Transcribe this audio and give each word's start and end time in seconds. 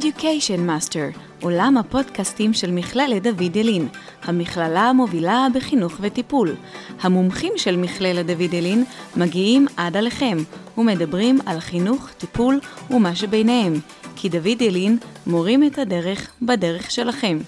Education 0.00 0.68
Master, 0.68 1.18
עולם 1.42 1.76
הפודקאסטים 1.76 2.52
של 2.52 2.70
מכללת 2.70 3.22
דוד 3.22 3.56
ילין, 3.56 3.88
המכללה 4.22 4.80
המובילה 4.80 5.46
בחינוך 5.54 5.92
וטיפול. 6.00 6.54
המומחים 7.00 7.52
של 7.56 7.76
מכללת 7.76 8.26
דוד 8.26 8.54
ילין 8.54 8.84
מגיעים 9.16 9.66
עד 9.76 9.96
עליכם 9.96 10.38
ומדברים 10.78 11.38
על 11.46 11.60
חינוך, 11.60 12.10
טיפול 12.18 12.60
ומה 12.90 13.14
שביניהם, 13.14 13.74
כי 14.16 14.28
דוד 14.28 14.62
ילין 14.62 14.98
מורים 15.26 15.64
את 15.64 15.78
הדרך 15.78 16.30
בדרך 16.42 16.90
שלכם. 16.90 17.38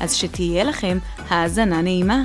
אז 0.00 0.14
שתהיה 0.14 0.64
לכם 0.64 0.98
האזנה 1.28 1.82
נעימה. 1.82 2.22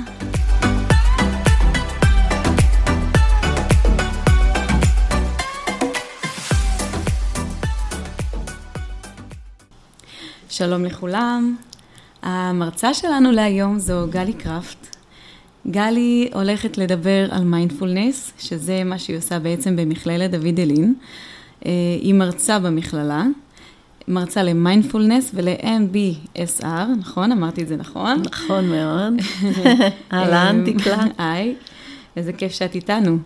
שלום 10.52 10.84
לכולם. 10.84 11.56
המרצה 12.22 12.94
שלנו 12.94 13.32
להיום 13.32 13.78
זו 13.78 14.06
גלי 14.10 14.32
קראפט. 14.32 14.96
גלי 15.70 16.30
הולכת 16.34 16.78
לדבר 16.78 17.28
על 17.30 17.44
מיינדפולנס, 17.44 18.32
שזה 18.38 18.84
מה 18.84 18.98
שהיא 18.98 19.16
עושה 19.16 19.38
בעצם 19.38 19.76
במכללת 19.76 20.30
דוד 20.30 20.60
ילין. 20.60 20.94
אה, 21.66 21.70
היא 22.00 22.14
מרצה 22.14 22.58
במכללה, 22.58 23.24
מרצה 24.08 24.42
למיינדפולנס 24.42 25.30
ול-MBSR, 25.34 26.64
נכון? 26.98 27.32
אמרתי 27.32 27.62
את 27.62 27.68
זה 27.68 27.76
נכון? 27.76 28.22
נכון 28.22 28.68
מאוד. 28.68 29.12
אהלן, 30.12 30.64
דקלה. 30.64 31.04
היי, 31.18 31.54
איזה 32.16 32.32
כיף 32.32 32.52
שאת 32.52 32.74
איתנו. 32.74 33.18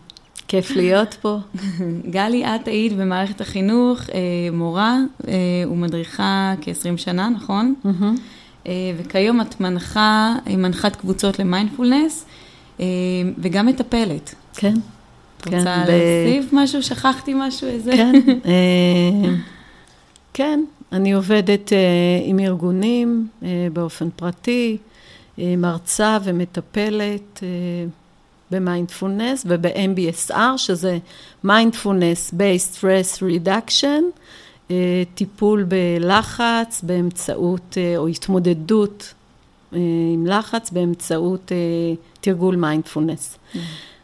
כיף 0.48 0.70
להיות 0.70 1.14
פה. 1.14 1.38
גלי, 2.14 2.44
את 2.44 2.68
היית 2.68 2.92
במערכת 2.92 3.40
החינוך, 3.40 4.00
אה, 4.00 4.18
מורה 4.52 4.98
אה, 5.28 5.34
ומדריכה 5.70 6.54
כ-20 6.60 6.96
שנה, 6.96 7.28
נכון? 7.28 7.74
אה, 8.66 8.72
וכיום 8.96 9.40
את 9.40 9.60
מנחה, 9.60 10.34
מנחת 10.50 10.96
קבוצות 10.96 11.38
למיינדפולנס, 11.38 12.26
וגם 13.38 13.66
מטפלת. 13.66 14.34
כן. 14.54 14.74
את 15.40 15.44
רוצה 15.44 15.64
כן, 15.64 15.84
להוסיף 15.86 16.52
ב... 16.52 16.56
משהו? 16.56 16.82
שכחתי 16.82 17.32
משהו? 17.36 17.68
איזה? 17.68 17.92
כן. 17.92 18.12
כן, 20.34 20.64
אני 20.92 21.12
עובדת 21.12 21.72
עם 22.24 22.38
ארגונים 22.38 23.28
באופן 23.72 24.08
פרטי, 24.16 24.76
מרצה 25.38 26.18
ומטפלת. 26.24 27.42
במיינדפולנס 28.50 29.46
וב-MBSR, 29.48 30.56
שזה 30.56 30.98
Mindfulness 31.44 32.34
Based 32.34 32.78
Stress 32.78 33.22
Reduction, 33.22 34.02
אה, 34.70 35.02
טיפול 35.14 35.64
בלחץ 35.68 36.80
באמצעות, 36.82 37.78
אה, 37.78 37.96
או 37.96 38.08
התמודדות 38.08 39.14
אה, 39.72 39.78
עם 40.14 40.26
לחץ 40.26 40.70
באמצעות 40.70 41.52
תרגול 42.20 42.56
מיינדפולנס. 42.56 43.38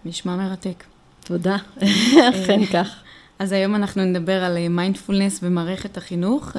נשמע 0.05 0.37
מרתק. 0.37 0.85
תודה, 1.25 1.57
אכן 2.31 2.67
כך. 2.73 3.03
אז 3.39 3.53
היום 3.53 3.75
אנחנו 3.75 4.05
נדבר 4.05 4.45
על 4.45 4.69
מיינדפולנס 4.69 5.41
במערכת 5.41 5.97
החינוך. 5.97 6.57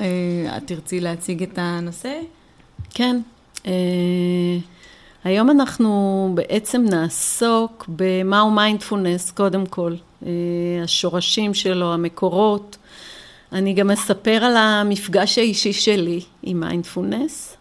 את 0.57 0.67
תרצי 0.67 0.99
להציג 0.99 1.43
את 1.43 1.53
הנושא? 1.57 2.19
כן. 2.89 3.21
היום 5.23 5.49
אנחנו 5.49 6.31
בעצם 6.33 6.85
נעסוק 6.89 7.85
במהו 7.89 8.51
מיינדפולנס 8.51 9.31
קודם 9.31 9.65
כל, 9.65 9.95
אה, 10.25 10.29
השורשים 10.83 11.53
שלו, 11.53 11.93
המקורות. 11.93 12.77
אני 13.51 13.73
גם 13.73 13.91
אספר 13.91 14.43
על 14.43 14.57
המפגש 14.57 15.37
האישי 15.37 15.73
שלי 15.73 16.21
עם 16.43 16.59
מיינדפולנס, 16.59 17.57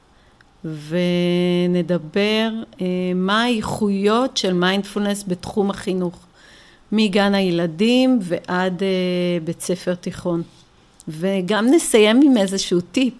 ונדבר 0.64 2.50
אה, 2.80 2.86
מה 3.14 3.42
האיכויות 3.42 4.36
של 4.36 4.52
מיינדפולנס 4.52 5.24
בתחום 5.28 5.70
החינוך, 5.70 6.18
מגן 6.92 7.34
הילדים 7.34 8.18
ועד 8.22 8.82
אה, 8.82 8.88
בית 9.44 9.60
ספר 9.60 9.94
תיכון. 9.94 10.42
וגם 11.08 11.66
נסיים 11.66 12.20
עם 12.24 12.36
איזשהו 12.36 12.80
טיפ. 12.80 13.14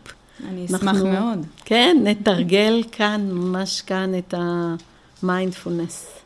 אני 0.48 0.66
אשמח 0.66 0.82
אנחנו, 0.82 1.12
מאוד. 1.12 1.46
כן, 1.64 1.96
נתרגל 2.02 2.82
כאן, 2.92 3.28
ממש 3.32 3.80
כאן, 3.80 4.18
את 4.18 4.34
המיינדפולנס. 5.22 6.22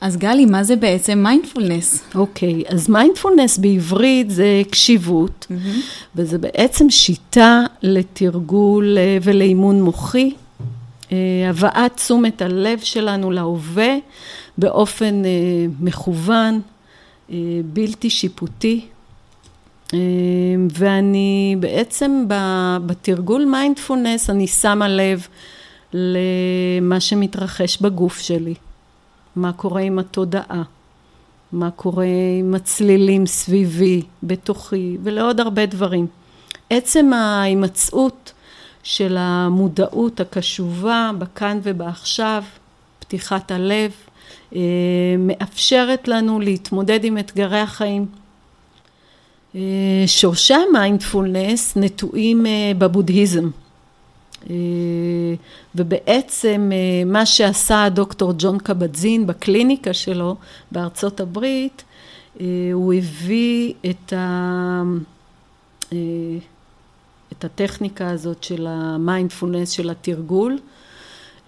אז 0.00 0.16
גלי, 0.16 0.46
מה 0.46 0.64
זה 0.64 0.76
בעצם 0.76 1.18
מיינדפולנס? 1.22 2.04
אוקיי, 2.14 2.62
okay, 2.66 2.74
אז 2.74 2.88
מיינדפולנס 2.88 3.58
בעברית 3.58 4.30
זה 4.30 4.62
קשיבות, 4.70 5.46
mm-hmm. 5.50 5.80
וזה 6.16 6.38
בעצם 6.38 6.90
שיטה 6.90 7.62
לתרגול 7.82 8.98
אה, 8.98 9.18
ולאימון 9.22 9.82
מוחי, 9.82 10.34
אה, 11.12 11.16
הבאת 11.50 11.96
תשומת 11.96 12.42
הלב 12.42 12.78
שלנו 12.78 13.30
להווה 13.30 13.96
באופן 14.58 15.24
אה, 15.24 15.30
מכוון, 15.80 16.60
בלתי 17.64 18.10
שיפוטי, 18.10 18.86
ואני 20.70 21.56
בעצם 21.60 22.24
בתרגול 22.86 23.44
מיינדפולנס, 23.44 24.30
אני 24.30 24.46
שמה 24.46 24.88
לב 24.88 25.26
למה 25.92 27.00
שמתרחש 27.00 27.82
בגוף 27.82 28.18
שלי, 28.18 28.54
מה 29.36 29.52
קורה 29.52 29.80
עם 29.80 29.98
התודעה, 29.98 30.62
מה 31.52 31.70
קורה 31.70 32.04
עם 32.38 32.54
הצלילים 32.54 33.26
סביבי, 33.26 34.02
בתוכי, 34.22 34.96
ולעוד 35.02 35.40
הרבה 35.40 35.66
דברים. 35.66 36.06
עצם 36.70 37.12
ההימצאות 37.12 38.32
של 38.82 39.16
המודעות 39.18 40.20
הקשובה 40.20 41.10
בכאן 41.18 41.58
ובעכשיו, 41.62 42.42
פתיחת 42.98 43.50
הלב, 43.50 43.92
אה, 44.54 44.60
מאפשרת 45.18 46.08
לנו 46.08 46.40
להתמודד 46.40 47.04
עם 47.04 47.18
אתגרי 47.18 47.60
החיים. 47.60 48.06
אה, 49.54 49.60
שורשי 50.06 50.54
המיינדפולנס 50.54 51.76
נטועים 51.76 52.46
אה, 52.46 52.72
בבודהיזם. 52.78 53.50
אה, 54.50 54.54
ובעצם 55.74 56.70
מה 57.06 57.26
שעשה 57.26 57.88
דוקטור 57.88 58.32
ג'ון 58.38 58.58
קבדזין 58.58 59.26
בקליניקה 59.26 59.92
שלו 59.92 60.36
בארצות 60.72 61.20
הברית, 61.20 61.84
הוא 62.72 62.94
הביא 62.94 63.74
את, 63.90 64.12
ה... 64.12 64.82
את 67.32 67.44
הטכניקה 67.44 68.10
הזאת 68.10 68.42
של 68.44 68.66
המיינדפולנס, 68.66 69.70
של 69.70 69.90
התרגול, 69.90 70.58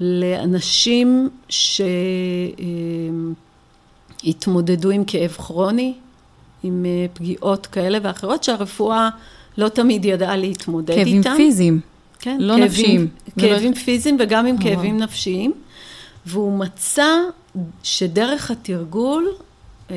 לאנשים 0.01 1.29
שהתמודדו 4.23 4.91
עם 4.91 5.05
כאב 5.05 5.31
כרוני, 5.31 5.95
עם 6.63 6.87
אה, 6.87 7.07
פגיעות 7.13 7.67
כאלה 7.67 7.99
ואחרות 8.03 8.45
שהרפואה 8.45 9.09
לא 9.59 9.69
תמיד 9.69 10.05
ידעה 10.05 10.37
להתמודד 10.37 10.95
כאבים 10.95 11.19
איתם. 11.19 11.31
כאבים 11.31 11.37
פיזיים, 11.37 11.81
כן, 12.19 12.37
לא 12.41 12.55
כאבים, 12.55 12.65
נפשיים. 12.65 13.09
כאבים 13.39 13.73
ולא... 13.73 13.81
פיזיים 13.81 14.17
וגם 14.21 14.47
עם 14.47 14.59
כאבים 14.59 14.97
נפשיים. 14.97 15.53
והוא 16.27 16.59
מצא 16.59 17.09
שדרך 17.83 18.51
התרגול, 18.51 19.29
אה, 19.91 19.97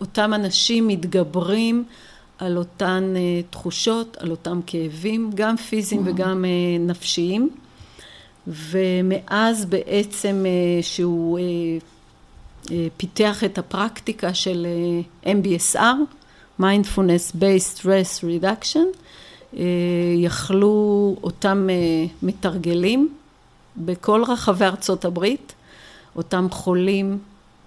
אותם 0.00 0.34
אנשים 0.34 0.88
מתגברים 0.88 1.84
על 2.38 2.56
אותן 2.56 3.12
אה, 3.16 3.40
תחושות, 3.50 4.16
על 4.20 4.30
אותם 4.30 4.60
כאבים, 4.66 5.30
גם 5.34 5.56
פיזיים 5.56 6.02
וגם 6.04 6.44
נפשיים. 6.80 7.50
ומאז 8.46 9.64
בעצם 9.64 10.44
שהוא 10.82 11.38
פיתח 12.96 13.44
את 13.44 13.58
הפרקטיקה 13.58 14.34
של 14.34 14.66
אה, 15.24 15.32
MBSR, 15.32 15.80
Mindfulness 16.60 17.36
Based 17.40 17.78
Stress 17.78 18.24
Reduction, 18.24 18.86
אה, 19.56 19.64
יכלו 20.16 21.16
אותם 21.22 21.66
אה, 21.70 21.74
מתרגלים 22.22 23.08
בכל 23.76 24.22
רחבי 24.28 24.64
ארצות 24.64 25.04
הברית, 25.04 25.54
אותם 26.16 26.46
חולים 26.50 27.18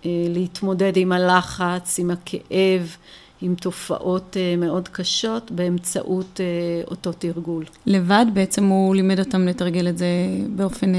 להתמודד 0.05 0.97
עם 0.97 1.11
הלחץ, 1.11 1.99
עם 1.99 2.11
הכאב, 2.11 2.95
עם 3.41 3.55
תופעות 3.55 4.37
מאוד 4.57 4.87
קשות 4.87 5.51
באמצעות 5.51 6.39
אותו 6.87 7.11
תרגול. 7.11 7.65
לבד 7.85 8.25
בעצם 8.33 8.65
הוא 8.65 8.95
לימד 8.95 9.19
אותם 9.19 9.47
לתרגל 9.47 9.87
את 9.87 9.97
זה 9.97 10.07
באופן 10.55 10.91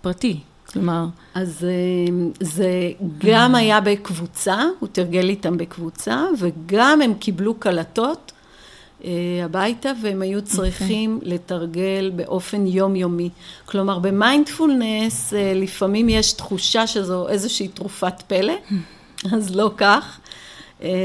פרטי. 0.00 0.40
כלומר... 0.72 1.06
אז 1.34 1.64
אה, 1.64 2.14
זה 2.40 2.90
גם 3.18 3.54
היה 3.54 3.80
בקבוצה, 3.80 4.62
הוא 4.78 4.88
תרגל 4.92 5.28
איתם 5.28 5.56
בקבוצה, 5.56 6.24
וגם 6.38 7.02
הם 7.02 7.14
קיבלו 7.14 7.54
קלטות 7.54 8.32
אה, 9.04 9.10
הביתה, 9.44 9.92
והם 10.02 10.22
היו 10.22 10.38
אוקיי. 10.38 10.56
צריכים 10.56 11.18
okay. 11.22 11.28
לתרגל 11.28 12.12
באופן 12.16 12.66
יומיומי. 12.66 13.30
כלומר, 13.64 13.98
במיינדפולנס 13.98 15.34
אה, 15.34 15.52
לפעמים 15.54 16.08
יש 16.08 16.32
תחושה 16.32 16.86
שזו 16.86 17.28
איזושהי 17.28 17.68
תרופת 17.68 18.22
פלא, 18.26 18.54
אז 19.34 19.56
לא 19.56 19.70
כך. 19.76 20.18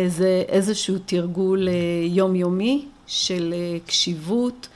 זה 0.07 0.43
איזשהו 0.47 0.95
תרגול 1.05 1.67
יומיומי, 2.07 2.85
של 3.07 3.53
קשיבות, 3.87 4.67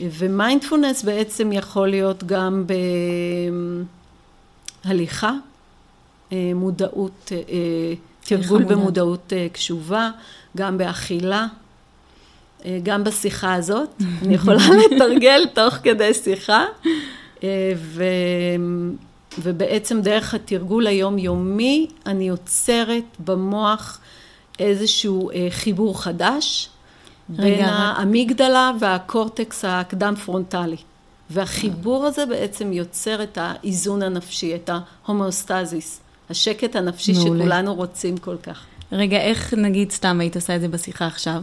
ומיינדפולנס 0.00 1.02
בעצם 1.02 1.52
יכול 1.52 1.88
להיות 1.88 2.24
גם 2.24 2.64
בהליכה, 4.88 5.32
מודעות, 6.32 7.32
תרגול 8.20 8.64
במודעות 8.64 9.32
קשובה, 9.52 10.10
גם 10.56 10.78
באכילה. 10.78 11.46
גם 12.82 13.04
בשיחה 13.04 13.54
הזאת, 13.54 13.88
אני 14.22 14.34
יכולה 14.34 14.62
לתרגל 14.90 15.46
תוך 15.54 15.74
כדי 15.74 16.14
שיחה, 16.14 16.64
ו... 17.76 18.04
ובעצם 19.38 20.00
דרך 20.00 20.34
התרגול 20.34 20.86
היומיומי 20.86 21.86
אני 22.06 22.28
יוצרת 22.28 23.04
במוח 23.24 24.00
איזשהו 24.58 25.30
אה, 25.30 25.46
חיבור 25.50 26.02
חדש 26.02 26.68
בין 27.28 27.64
האמיגדלה 27.64 28.70
והקורטקס 28.80 29.64
הקדם 29.68 30.14
פרונטלי. 30.24 30.76
והחיבור 31.30 32.06
הזה 32.06 32.26
בעצם 32.26 32.72
יוצר 32.72 33.22
את 33.22 33.38
האיזון 33.40 34.02
הנפשי, 34.02 34.54
את 34.54 34.70
ההומאוסטזיס, 35.04 36.00
השקט 36.30 36.76
הנפשי 36.76 37.12
מעולה. 37.12 37.44
שכולנו 37.44 37.74
רוצים 37.74 38.18
כל 38.18 38.36
כך. 38.42 38.66
רגע, 38.92 39.20
איך 39.20 39.54
נגיד 39.54 39.90
סתם 39.90 40.20
היית 40.20 40.36
עושה 40.36 40.56
את 40.56 40.60
זה 40.60 40.68
בשיחה 40.68 41.06
עכשיו? 41.06 41.42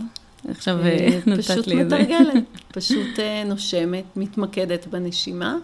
עכשיו 0.50 0.80
אה, 0.80 0.86
אה, 0.86 1.20
נתת 1.26 1.68
לי 1.68 1.82
את 1.82 1.90
זה. 1.90 1.98
פשוט 2.04 2.08
מתרגלת, 2.08 2.44
פשוט 2.72 3.20
נושמת, 3.46 4.04
מתמקדת 4.16 4.88
בנשימה. 4.88 5.58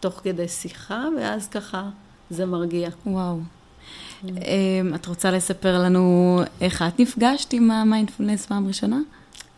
תוך 0.00 0.20
כדי 0.24 0.48
שיחה, 0.48 1.04
ואז 1.16 1.48
ככה 1.48 1.88
זה 2.30 2.46
מרגיע. 2.46 2.90
וואו. 3.06 3.38
אמ, 4.24 4.94
את 4.94 5.06
רוצה 5.06 5.30
לספר 5.30 5.78
לנו 5.82 6.40
איך 6.60 6.82
את 6.82 7.00
נפגשת 7.00 7.52
עם 7.52 7.70
המיינדפולנס 7.70 8.46
פעם 8.46 8.68
ראשונה? 8.68 8.98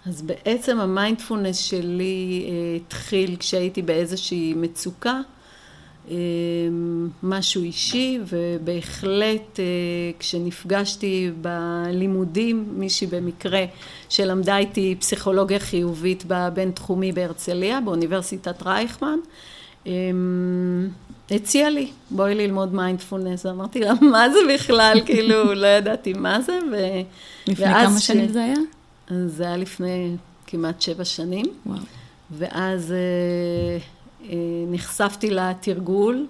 אז 0.07 0.23
בעצם 0.23 0.81
המיינדפולנס 0.81 1.59
שלי 1.59 2.47
אה, 2.49 2.77
התחיל 2.77 3.37
כשהייתי 3.37 3.83
באיזושהי 3.83 4.55
מצוקה, 4.57 5.21
אמ, 6.11 7.09
משהו 7.23 7.63
אישי, 7.63 8.19
ובהחלט 8.27 9.61
אה, 9.61 9.65
כשנפגשתי 10.19 11.31
בלימודים, 11.41 12.69
מישהי 12.73 13.07
במקרה 13.07 13.65
שלמדה 14.09 14.59
איתי 14.59 14.97
פסיכולוגיה 14.99 15.59
חיובית 15.59 16.25
בבינתחומי 16.27 17.13
בהרצליה, 17.13 17.81
באוניברסיטת 17.81 18.63
רייכמן, 18.63 19.19
הציע 21.31 21.71
לי, 21.71 21.89
בואי 22.11 22.35
ללמוד 22.35 22.75
מיינדפולנס. 22.75 23.47
אמרתי 23.47 23.81
לה, 23.81 23.93
מה 24.01 24.31
זה 24.31 24.39
בכלל? 24.55 25.01
כאילו, 25.07 25.55
לא 25.55 25.67
ידעתי 25.67 26.13
מה 26.13 26.41
זה. 26.41 26.59
ו... 26.73 26.77
לפני 27.47 27.67
כמה 27.67 28.01
שנים 28.01 28.29
ש... 28.29 28.33
זה 28.33 28.45
היה? 28.45 28.57
זה 29.27 29.47
היה 29.47 29.57
לפני 29.57 30.17
כמעט 30.47 30.81
שבע 30.81 31.05
שנים. 31.05 31.47
וואו. 31.67 31.79
ואז 32.31 32.93
אה, 32.93 33.79
אה, 34.31 34.35
נחשפתי 34.69 35.31
לתרגול, 35.31 36.27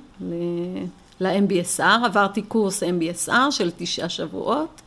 ל-MBSR, 1.21 2.05
עברתי 2.05 2.43
קורס 2.43 2.83
MBSR 2.83 3.51
של 3.51 3.71
תשעה 3.77 4.09
שבועות, 4.09 4.81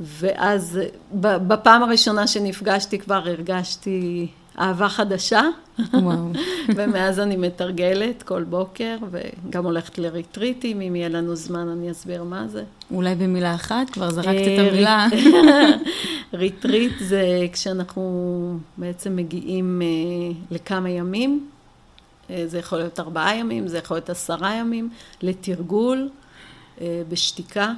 ואז 0.00 0.80
בפעם 1.20 1.82
הראשונה 1.82 2.26
שנפגשתי 2.26 2.98
כבר 2.98 3.14
הרגשתי 3.14 4.28
אהבה 4.58 4.88
חדשה. 4.88 5.42
וואו. 5.92 6.32
ומאז 6.76 7.20
אני 7.20 7.36
מתרגלת 7.36 8.22
כל 8.22 8.44
בוקר, 8.44 8.96
וגם 9.10 9.64
הולכת 9.64 9.98
לריטריטים, 9.98 10.80
אם 10.80 10.96
יהיה 10.96 11.08
לנו 11.08 11.36
זמן 11.36 11.68
אני 11.68 11.90
אסביר 11.90 12.24
מה 12.24 12.48
זה. 12.48 12.64
אולי 12.90 13.14
במילה 13.14 13.54
אחת? 13.54 13.90
כבר 13.90 14.10
זרקת 14.10 14.28
את 14.28 14.58
אה, 14.58 14.68
המילה. 14.68 15.06
ריטריט 16.34 16.92
זה 17.00 17.46
כשאנחנו 17.52 18.58
בעצם 18.76 19.16
מגיעים 19.16 19.82
אה, 19.82 20.36
לכמה 20.50 20.90
ימים, 20.90 21.48
אה, 22.30 22.42
זה 22.46 22.58
יכול 22.58 22.78
להיות 22.78 23.00
ארבעה 23.00 23.36
ימים, 23.36 23.68
זה 23.68 23.78
יכול 23.78 23.96
להיות 23.96 24.10
עשרה 24.10 24.54
ימים, 24.54 24.90
לתרגול 25.22 26.08
בשתיקה, 27.08 27.72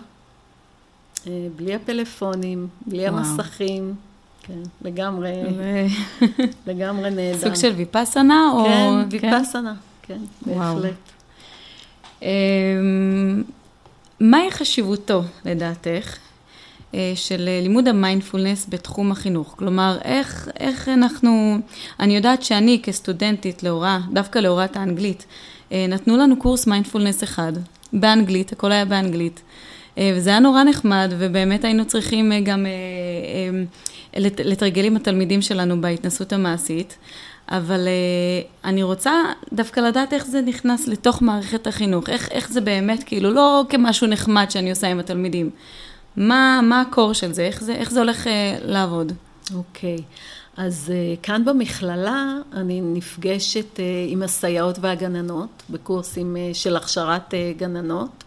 בלי 1.56 1.74
הפלאפונים, 1.74 2.68
בלי 2.86 3.08
וואו. 3.08 3.18
המסכים. 3.18 3.94
כן, 4.48 4.60
לגמרי, 4.82 5.32
לגמרי 6.66 7.10
נהדר. 7.10 7.38
סוג 7.38 7.54
של 7.54 7.72
ויפאסנה? 7.76 8.50
או... 8.52 8.64
כן, 8.64 9.04
ויפאסנה, 9.10 9.74
כן, 10.02 10.18
בהחלט. 10.46 10.94
אמ, 12.22 13.42
מהי 14.20 14.50
חשיבותו, 14.50 15.22
לדעתך, 15.44 16.16
אה, 16.94 17.12
של 17.14 17.48
לימוד 17.62 17.88
המיינדפולנס 17.88 18.66
בתחום 18.68 19.12
החינוך? 19.12 19.54
כלומר, 19.58 19.98
איך, 20.04 20.48
איך 20.60 20.88
אנחנו... 20.88 21.58
אני 22.00 22.16
יודעת 22.16 22.42
שאני 22.42 22.80
כסטודנטית 22.82 23.62
להוראה, 23.62 23.98
דווקא 24.12 24.38
להוראת 24.38 24.76
האנגלית, 24.76 25.26
אה, 25.72 25.86
נתנו 25.88 26.16
לנו 26.16 26.36
קורס 26.36 26.66
מיינדפולנס 26.66 27.22
אחד, 27.22 27.52
באנגלית, 27.92 28.52
הכל 28.52 28.72
היה 28.72 28.84
באנגלית. 28.84 29.40
אה, 29.98 30.12
וזה 30.16 30.30
היה 30.30 30.40
נורא 30.40 30.64
נחמד, 30.64 31.12
ובאמת 31.18 31.64
היינו 31.64 31.84
צריכים 31.84 32.32
גם 32.44 32.66
לתרגל 34.44 34.84
עם 34.84 34.96
התלמידים 34.96 35.42
שלנו 35.42 35.80
בהתנסות 35.80 36.32
המעשית, 36.32 36.98
אבל 37.48 37.88
אני 38.64 38.82
רוצה 38.82 39.12
דווקא 39.52 39.80
לדעת 39.80 40.12
איך 40.12 40.26
זה 40.26 40.40
נכנס 40.40 40.88
לתוך 40.88 41.22
מערכת 41.22 41.66
החינוך, 41.66 42.08
איך, 42.08 42.28
איך 42.30 42.50
זה 42.50 42.60
באמת, 42.60 43.02
כאילו, 43.02 43.30
לא 43.30 43.64
כמשהו 43.68 44.06
נחמד 44.06 44.50
שאני 44.50 44.70
עושה 44.70 44.88
עם 44.88 44.98
התלמידים. 44.98 45.50
מה, 46.18 46.60
מה 46.62 46.80
הקור 46.80 47.12
של 47.12 47.32
זה? 47.32 47.42
איך 47.42 47.62
זה, 47.62 47.74
איך 47.74 47.90
זה 47.90 48.00
הולך 48.00 48.26
uh, 48.26 48.28
לעבוד? 48.62 49.12
אוקיי. 49.54 49.96
Okay. 49.96 50.02
אז 50.56 50.92
uh, 50.92 51.20
כאן 51.22 51.44
במכללה 51.44 52.34
אני 52.52 52.80
נפגשת 52.80 53.76
uh, 53.76 53.80
עם 54.08 54.22
הסייעות 54.22 54.78
והגננות 54.80 55.62
בקורסים 55.70 56.36
uh, 56.36 56.54
של 56.54 56.76
הכשרת 56.76 57.34
uh, 57.34 57.58
גננות, 57.58 58.24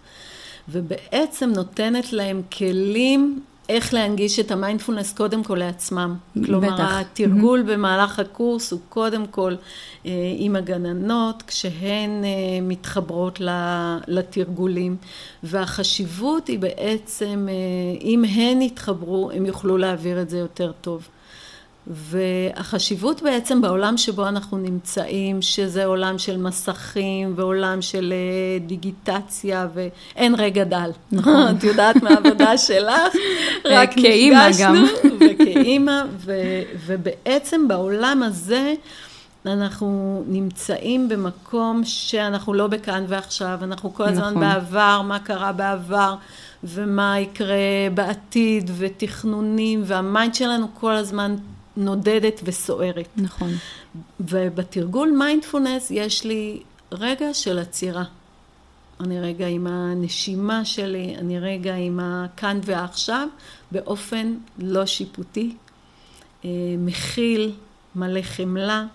ובעצם 0.72 1.50
נותנת 1.50 2.14
להם 2.14 2.42
כלים 2.58 3.42
איך 3.70 3.94
להנגיש 3.94 4.40
את 4.40 4.52
המיינדפולנס 4.52 5.14
קודם 5.14 5.44
כל 5.44 5.56
לעצמם. 5.56 6.16
כלומר, 6.46 6.74
בטח. 6.74 6.98
התרגול 7.00 7.60
mm-hmm. 7.60 7.72
במהלך 7.72 8.20
הקורס 8.20 8.72
הוא 8.72 8.80
קודם 8.90 9.28
כל 9.28 9.56
אה, 10.06 10.12
עם 10.38 10.56
הגננות, 10.56 11.44
כשהן 11.48 12.24
אה, 12.24 12.30
מתחברות 12.62 13.42
לתרגולים, 14.08 14.96
והחשיבות 15.44 16.48
היא 16.48 16.60
בעצם, 16.60 17.48
אה, 17.50 18.02
אם 18.02 18.24
הן 18.24 18.62
יתחברו, 18.62 19.32
הם 19.32 19.46
יוכלו 19.46 19.78
להעביר 19.78 20.22
את 20.22 20.30
זה 20.30 20.38
יותר 20.38 20.72
טוב. 20.82 21.08
והחשיבות 21.88 23.22
בעצם 23.22 23.62
בעולם 23.62 23.98
שבו 23.98 24.28
אנחנו 24.28 24.58
נמצאים, 24.58 25.42
שזה 25.42 25.86
עולם 25.86 26.18
של 26.18 26.38
מסכים 26.38 27.34
ועולם 27.36 27.82
של 27.82 28.14
אה, 28.14 28.68
דיגיטציה 28.68 29.68
ואין 29.74 30.36
רגע 30.36 30.64
דל. 30.64 30.92
נכון. 31.12 31.48
את 31.58 31.64
יודעת 31.64 32.04
מהעבודה 32.04 32.58
שלך, 32.58 33.16
רק 33.66 33.90
נפגשנו. 33.98 34.86
וכאימא, 35.20 36.02
ובעצם 36.86 37.68
בעולם 37.68 38.24
הזה 38.24 38.74
אנחנו 39.46 40.24
נמצאים 40.28 41.10
במקום 41.10 41.82
שאנחנו 41.84 42.54
לא 42.54 42.68
בכאן 42.68 43.06
ועכשיו, 43.08 43.60
אנחנו 43.64 43.94
כל 43.94 44.04
הזמן 44.04 44.30
נכון. 44.30 44.40
בעבר, 44.40 45.02
מה 45.02 45.20
קרה 45.20 45.52
בעבר. 45.52 46.16
ומה 46.64 47.20
יקרה 47.20 47.58
בעתיד, 47.94 48.72
ותכנונים, 48.78 49.82
וה 49.86 50.03
mind 50.03 50.36
שלנו 50.36 50.68
כל 50.74 50.92
הזמן 50.92 51.36
נודדת 51.78 52.42
וסוערת. 52.44 53.08
נכון. 53.18 53.52
ובתרגול 54.20 55.12
מיינדפולנס 55.18 55.92
יש 55.92 56.24
לי 56.24 56.62
רגע 56.92 57.34
של 57.34 57.60
עצירה. 57.60 58.04
אני 59.00 59.20
רגע 59.20 59.48
עם 59.48 59.68
הנשימה 59.68 60.66
שלי, 60.66 61.16
אני 61.18 61.40
רגע 61.40 61.76
עם 61.76 62.00
הכאן 62.04 62.60
ועכשיו, 62.64 63.28
באופן 63.72 64.36
לא 64.60 64.86
שיפוטי, 64.86 65.56
אה, 66.46 66.50
מכיל, 66.78 67.52
מלא 67.96 68.22
חמלה, 68.22 68.86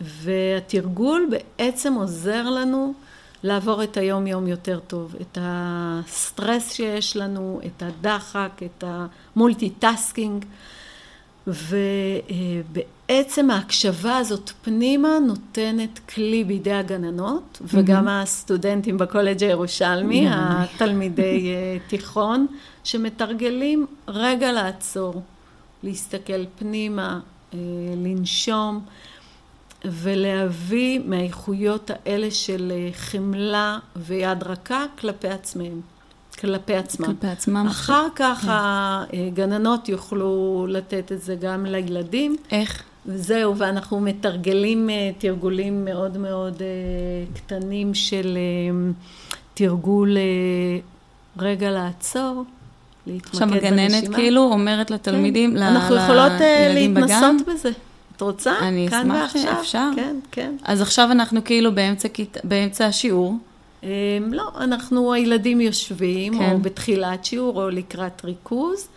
והתרגול 0.00 1.30
בעצם 1.30 1.94
עוזר 1.94 2.50
לנו 2.50 2.94
לעבור 3.42 3.82
את 3.82 3.96
היום-יום 3.96 4.46
יותר 4.46 4.80
טוב, 4.86 5.14
את 5.20 5.38
הסטרס 5.40 6.72
שיש 6.72 7.16
לנו, 7.16 7.60
את 7.66 7.82
הדחק, 7.82 8.60
את 8.64 8.84
ה 8.86 8.97
multitasking. 8.97 10.44
ובעצם 11.46 13.50
ההקשבה 13.50 14.16
הזאת 14.16 14.50
פנימה 14.62 15.18
נותנת 15.26 15.98
כלי 16.14 16.44
בידי 16.44 16.72
הגננות 16.72 17.58
mm-hmm. 17.60 17.64
וגם 17.66 18.08
הסטודנטים 18.08 18.98
בקולג' 18.98 19.44
הירושלמי. 19.44 20.26
התלמידי 20.30 21.54
אה, 21.54 21.76
תיכון, 21.88 22.46
שמתרגלים 22.84 23.86
רגע 24.08 24.52
לעצור, 24.52 25.22
להסתכל 25.82 26.46
פנימה, 26.58 27.20
אה, 27.54 27.58
לנשום 27.96 28.80
ולהביא 29.84 31.00
מהאיכויות 31.04 31.90
האלה 31.90 32.30
של 32.30 32.72
אה, 32.74 32.88
חמלה 32.92 33.78
ויד 33.96 34.42
רכה 34.42 34.84
כלפי 34.98 35.28
עצמם. 35.28 35.80
כלפי 36.40 36.74
עצמם. 36.74 37.06
כלפי 37.06 37.26
עצמם. 37.26 37.66
אחר 37.66 38.06
כך 38.14 38.40
כן. 38.40 39.18
הגננות 39.26 39.88
יוכלו 39.88 40.66
לתת 40.68 41.12
את 41.12 41.22
זה 41.22 41.34
גם 41.40 41.66
לילדים. 41.66 42.36
איך? 42.52 42.82
וזהו, 43.06 43.56
ואנחנו 43.56 44.00
מתרגלים 44.00 44.90
אה, 44.90 45.10
תרגולים 45.18 45.84
מאוד 45.84 46.18
מאוד 46.18 46.62
אה, 46.62 46.66
קטנים 47.34 47.94
של 47.94 48.36
אה, 48.36 48.90
תרגול 49.54 50.16
רגע 51.38 51.70
לעצור. 51.70 52.44
עכשיו 53.22 53.54
הגננת 53.54 54.14
כאילו 54.14 54.42
אומרת 54.42 54.90
לתלמידים, 54.90 55.50
כן. 55.56 55.62
אנחנו 55.62 55.96
יכולות 55.96 56.32
להתנסות 56.74 57.36
בזה. 57.48 57.70
את 58.16 58.20
רוצה? 58.20 58.52
אני 58.60 58.88
אשמח 58.88 59.36
שאפשר. 59.36 59.90
כן, 59.96 60.16
כן. 60.30 60.56
אז 60.64 60.80
עכשיו 60.80 61.12
אנחנו 61.12 61.44
כאילו 61.44 61.74
באמצע, 61.74 62.08
באמצע 62.44 62.86
השיעור. 62.86 63.34
לא, 64.30 64.50
אנחנו, 64.56 65.12
הילדים 65.12 65.60
יושבים, 65.60 66.38
כן. 66.38 66.52
או 66.52 66.58
בתחילת 66.58 67.24
שיעור, 67.24 67.62
או 67.62 67.70
לקראת 67.70 68.24
ריכוז, 68.24 68.88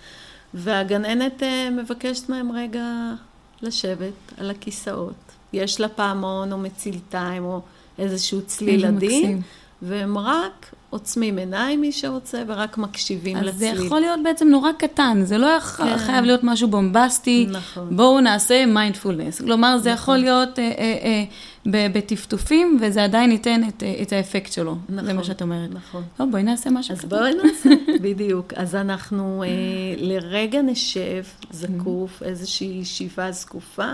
והגננת 0.53 1.43
מבקשת 1.71 2.29
מהם 2.29 2.51
רגע 2.51 3.13
לשבת 3.61 4.13
על 4.37 4.51
הכיסאות. 4.51 5.13
יש 5.53 5.81
לה 5.81 5.89
פעמון 5.89 6.51
או 6.51 6.57
מצילתיים 6.57 7.43
או 7.43 7.61
איזשהו 7.99 8.41
צליל 8.41 8.85
עדין, 8.85 9.41
והם 9.83 10.17
רק 10.17 10.73
עוצמים 10.89 11.37
עיניים 11.37 11.81
מי 11.81 11.91
שרוצה 11.91 12.43
ורק 12.47 12.77
מקשיבים 12.77 13.37
אז 13.37 13.43
לצליל. 13.43 13.71
אז 13.71 13.77
זה 13.77 13.85
יכול 13.85 13.99
להיות 13.99 14.19
בעצם 14.23 14.47
נורא 14.47 14.71
קטן, 14.71 15.21
זה 15.23 15.37
לא 15.37 15.59
כן. 15.59 15.97
חייב 15.97 16.25
להיות 16.25 16.43
משהו 16.43 16.67
בומבסטי, 16.67 17.47
נכון. 17.51 17.95
בואו 17.95 18.19
נעשה 18.19 18.65
מיינדפולנס. 18.65 19.41
כלומר, 19.41 19.77
זה 19.77 19.93
נכון. 19.93 20.01
יכול 20.03 20.17
להיות 20.17 20.59
אה, 20.59 20.71
אה, 20.77 21.23
אה, 21.65 21.87
בטפטופים, 21.93 22.77
וזה 22.81 23.03
עדיין 23.03 23.31
ייתן 23.31 23.61
את, 23.67 23.83
אה, 23.83 23.95
את 24.01 24.13
האפקט 24.13 24.51
שלו. 24.51 24.75
נכון. 24.89 25.05
זה 25.05 25.13
מה 25.13 25.23
שאת 25.23 25.41
אומרת. 25.41 25.69
נכון. 25.73 26.03
טוב, 26.17 26.31
בואי 26.31 26.43
נעשה 26.43 26.69
משהו 26.69 26.93
אז 26.93 26.99
קטן. 26.99 27.15
אז 27.15 27.21
בואי 27.21 27.33
נעשה, 27.33 27.69
בדיוק. 28.03 28.53
אז 28.55 28.75
אנחנו 28.75 29.43
אה, 29.43 29.49
לרגע 29.97 30.61
נשב 30.61 31.23
זקוף, 31.51 32.21
mm-hmm. 32.21 32.25
איזושהי 32.25 32.67
ישיבה 32.81 33.31
זקופה, 33.31 33.91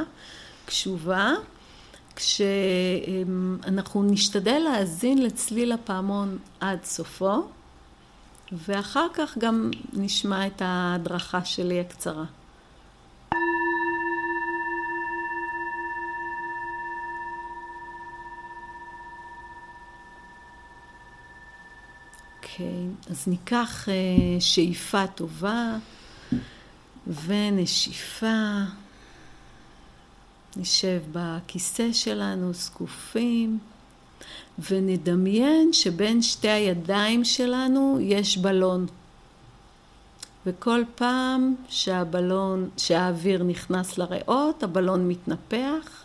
קשובה. 0.65 1.33
כשאנחנו 2.19 4.03
נשתדל 4.03 4.61
להאזין 4.63 5.23
לצליל 5.23 5.71
הפעמון 5.71 6.37
עד 6.59 6.83
סופו, 6.83 7.47
ואחר 8.51 9.07
כך 9.13 9.37
גם 9.37 9.71
נשמע 9.93 10.47
את 10.47 10.61
ההדרכה 10.61 11.45
שלי 11.45 11.79
הקצרה. 11.79 12.25
אוקיי, 22.37 22.87
אז 23.09 23.27
ניקח 23.27 23.89
אה, 23.89 23.93
שאיפה 24.39 25.07
טובה 25.07 25.77
ונשיפה. 27.25 28.25
נשב 30.59 31.01
בכיסא 31.11 31.93
שלנו 31.93 32.53
זקופים 32.53 33.59
ונדמיין 34.69 35.73
שבין 35.73 36.21
שתי 36.21 36.47
הידיים 36.47 37.25
שלנו 37.25 37.97
יש 38.01 38.37
בלון. 38.37 38.85
וכל 40.45 40.83
פעם 40.95 41.55
שהבלון, 41.69 42.69
שהאוויר 42.77 43.43
נכנס 43.43 43.97
לריאות, 43.97 44.63
הבלון 44.63 45.07
מתנפח. 45.07 46.03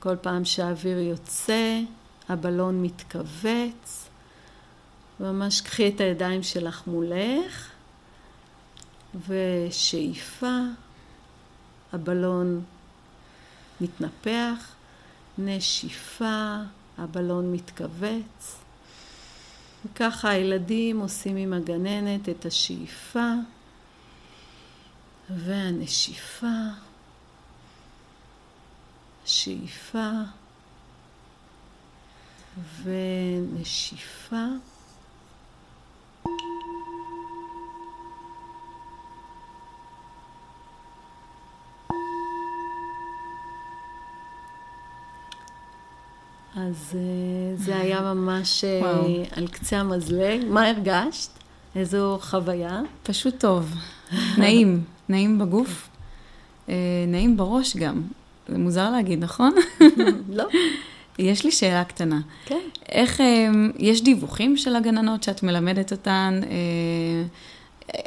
כל 0.00 0.16
פעם 0.16 0.44
שהאוויר 0.44 0.98
יוצא, 0.98 1.80
הבלון 2.28 2.82
מתכווץ. 2.82 4.08
ממש 5.20 5.60
קחי 5.60 5.88
את 5.88 6.00
הידיים 6.00 6.42
שלך 6.42 6.86
מולך, 6.86 7.68
ושאיפה, 9.28 10.58
הבלון 11.92 12.62
מתנפח, 13.82 14.74
נשיפה, 15.38 16.56
הבלון 16.98 17.52
מתכווץ. 17.52 18.56
וככה 19.84 20.30
הילדים 20.30 21.00
עושים 21.00 21.36
עם 21.36 21.52
הגננת 21.52 22.28
את 22.28 22.46
השאיפה 22.46 23.32
והנשיפה, 25.30 26.66
שאיפה 29.24 30.10
ונשיפה. 32.82 34.46
אז 46.72 46.94
אה, 46.94 47.56
זה 47.56 47.76
היה 47.76 48.00
ממש 48.00 48.64
אה, 48.64 48.80
וואו. 48.80 49.22
על 49.36 49.48
קצה 49.48 49.80
המזלג. 49.80 50.44
מה 50.48 50.68
הרגשת? 50.68 51.30
איזו 51.76 52.18
חוויה? 52.20 52.80
פשוט 53.02 53.40
טוב. 53.40 53.74
נעים. 54.38 54.82
נעים 55.08 55.38
בגוף. 55.38 55.88
אה, 56.68 56.74
נעים 57.08 57.36
בראש 57.36 57.76
גם. 57.76 58.02
זה 58.48 58.58
מוזר 58.58 58.90
להגיד, 58.90 59.24
נכון? 59.24 59.54
לא. 60.38 60.44
יש 61.18 61.44
לי 61.44 61.50
שאלה 61.50 61.84
קטנה. 61.84 62.20
כן. 62.44 62.60
איך, 62.88 63.20
יש 63.78 64.02
דיווחים 64.02 64.56
של 64.56 64.76
הגננות 64.76 65.22
שאת 65.22 65.42
מלמדת 65.42 65.92
אותן? 65.92 66.40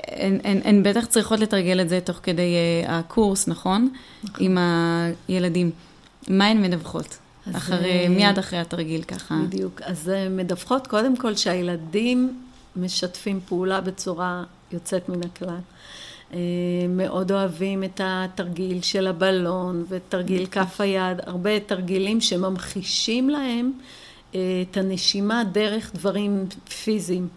הן, 0.08 0.40
הן, 0.44 0.60
הן 0.64 0.84
בטח 0.84 1.06
צריכות 1.06 1.40
לתרגל 1.40 1.82
את 1.82 1.90
זה 1.90 2.00
תוך 2.02 2.20
כדי 2.24 2.56
הקורס, 2.88 3.48
נכון? 3.48 3.90
נכון. 4.24 4.46
עם 4.46 4.58
הילדים. 5.28 5.72
מה 6.30 6.46
הן 6.46 6.62
מדווחות? 6.62 7.18
אחרי, 7.54 8.08
מיד 8.08 8.38
אחרי 8.40 8.60
התרגיל 8.60 9.04
ככה. 9.04 9.36
בדיוק. 9.48 9.82
אז 9.82 10.12
מדווחות 10.30 10.88
קודם 10.88 11.18
כל 11.18 11.36
שהילדים 11.36 12.42
משתפים 12.76 13.40
פעולה 13.48 13.82
בצורה 13.82 14.44
יוצאת 14.72 15.10
מן 15.10 15.24
הכלל. 15.24 15.60
אה, 16.34 16.40
מאוד 16.90 17.32
אוהבים 17.32 17.84
את 17.84 18.02
התרגיל 18.04 18.82
של 18.82 19.08
הבלון 19.08 19.86
ותרגיל 19.90 20.46
כף 20.46 20.82
היד, 20.82 21.18
הרבה 21.26 21.60
תרגילים 21.60 22.22
שממחישים 22.22 23.30
להם 23.30 23.72
אה, 24.36 24.40
את 24.72 24.78
הנשימה 24.78 25.44
דרך 25.52 25.92
דברים 25.96 26.46
פיזיים. 26.84 27.28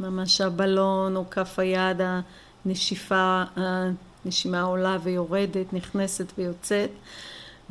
ממש 0.00 0.40
הבלון 0.40 1.16
או 1.16 1.24
כף 1.30 1.58
היד, 1.58 2.00
הנשיפה, 2.64 3.42
הנשימה 3.56 4.62
עולה 4.62 4.96
ויורדת, 5.02 5.72
נכנסת 5.72 6.32
ויוצאת. 6.38 6.90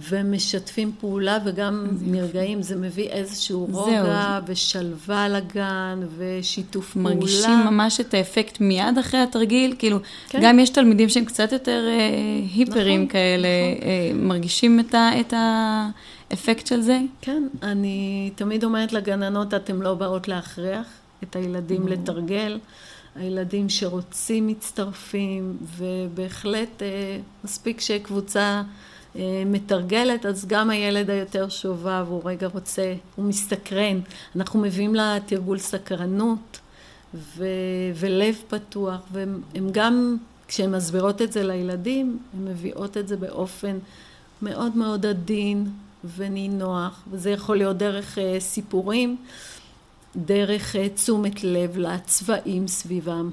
ומשתפים 0.09 0.91
פעולה 0.99 1.37
וגם 1.45 1.87
נרגעים, 2.01 2.61
זה 2.61 2.75
מביא 2.75 3.09
איזשהו 3.09 3.67
רוגע 3.71 4.39
ושלווה 4.47 5.29
לגן 5.29 5.99
ושיתוף 6.17 6.93
פעולה. 6.93 7.09
מרגישים 7.09 7.59
ממש 7.65 7.99
את 7.99 8.13
האפקט 8.13 8.61
מיד 8.61 8.97
אחרי 8.99 9.19
התרגיל, 9.19 9.75
כאילו, 9.79 9.99
כן. 10.29 10.39
גם 10.43 10.59
יש 10.59 10.69
תלמידים 10.69 11.09
שהם 11.09 11.25
קצת 11.25 11.51
יותר 11.51 11.85
אה, 11.87 12.09
היפרים 12.55 13.01
נכון, 13.01 13.07
כאלה, 13.07 13.47
נכון. 13.77 13.87
אה, 13.87 14.11
מרגישים 14.15 14.79
את, 14.79 14.93
ה, 14.93 15.19
את 15.19 15.33
האפקט 16.31 16.67
של 16.67 16.81
זה? 16.81 16.99
כן, 17.21 17.43
אני 17.63 18.31
תמיד 18.35 18.63
אומרת 18.63 18.93
לגננות, 18.93 19.53
אתן 19.53 19.75
לא 19.75 19.93
באות 19.93 20.27
להכריח 20.27 20.87
את 21.23 21.35
הילדים. 21.35 21.87
לתרגל. 21.87 22.59
הילדים 23.15 23.69
שרוצים 23.69 24.47
מצטרפים, 24.47 25.57
ובהחלט 25.77 26.81
אה, 26.81 27.17
מספיק 27.43 27.81
שקבוצה... 27.81 28.61
אה, 29.15 29.43
מתרגלת, 29.45 30.25
אז 30.25 30.45
גם 30.45 30.69
הילד 30.69 31.09
היותר 31.09 31.49
שובב, 31.49 32.05
הוא 32.09 32.21
רגע 32.25 32.47
רוצה, 32.47 32.93
הוא 33.15 33.25
מסתקרן. 33.25 33.99
אנחנו 34.35 34.59
מביאים 34.59 34.95
לה 34.95 35.17
תרגול 35.25 35.57
סקרנות 35.57 36.59
ו- 37.13 37.45
ולב 37.95 38.35
פתוח, 38.47 39.01
והם 39.11 39.41
גם, 39.71 40.17
כשהן 40.47 40.75
מסבירות 40.75 41.21
את 41.21 41.31
זה 41.31 41.43
לילדים, 41.43 42.19
הן 42.33 42.45
מביאות 42.45 42.97
את 42.97 43.07
זה 43.07 43.17
באופן 43.17 43.77
מאוד 44.41 44.77
מאוד 44.77 45.05
עדין 45.05 45.67
ונינוח, 46.15 47.03
וזה 47.11 47.29
יכול 47.29 47.57
להיות 47.57 47.77
דרך 47.77 48.17
uh, 48.17 48.21
סיפורים, 48.39 49.17
דרך 50.15 50.75
uh, 50.75 50.77
תשומת 50.95 51.43
לב 51.43 51.77
לצבעים 51.77 52.67
סביבם. 52.67 53.31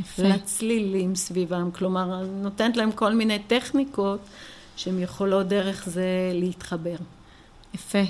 יפה. 0.00 0.22
לצלילים 0.22 1.14
סביבם, 1.14 1.70
כלומר, 1.70 2.24
נותנת 2.42 2.76
להם 2.76 2.92
כל 2.92 3.12
מיני 3.12 3.38
טכניקות 3.38 4.20
שהן 4.80 5.02
יכולות 5.02 5.48
דרך 5.48 5.88
זה 5.88 6.30
להתחבר. 6.32 6.96
יפה. 7.74 8.02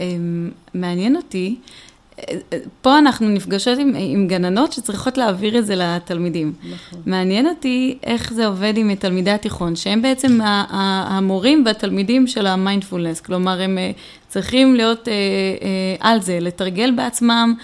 אמ, 0.00 0.50
מעניין 0.74 1.16
אותי, 1.16 1.56
פה 2.82 2.98
אנחנו 2.98 3.28
נפגשות 3.28 3.78
עם, 3.78 3.92
עם 3.98 4.28
גננות 4.28 4.72
שצריכות 4.72 5.18
להעביר 5.18 5.58
את 5.58 5.66
זה 5.66 5.76
לתלמידים. 5.76 6.52
נכון. 6.72 7.02
מעניין 7.06 7.48
אותי 7.48 7.98
איך 8.02 8.32
זה 8.32 8.46
עובד 8.46 8.72
עם 8.76 8.94
תלמידי 8.94 9.30
התיכון, 9.30 9.76
שהם 9.76 10.02
בעצם 10.02 10.38
המורים 10.42 11.62
והתלמידים 11.66 12.26
של 12.26 12.46
המיינדפולנס, 12.46 13.20
כלומר 13.20 13.60
הם 13.60 13.78
אה, 13.78 13.90
צריכים 14.28 14.74
להיות 14.74 15.08
אה, 15.08 15.12
אה, 15.12 16.10
על 16.10 16.20
זה, 16.20 16.40
לתרגל 16.40 16.90
בעצמם, 16.96 17.54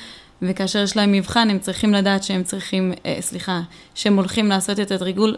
וכאשר 0.42 0.82
יש 0.82 0.96
להם 0.96 1.12
מבחן 1.12 1.50
הם 1.50 1.58
צריכים 1.58 1.94
לדעת 1.94 2.24
שהם 2.24 2.42
צריכים, 2.42 2.92
סליחה, 3.20 3.60
שהם 3.94 4.16
הולכים 4.16 4.48
לעשות 4.48 4.80
את 4.80 4.90
התרגול, 4.90 5.36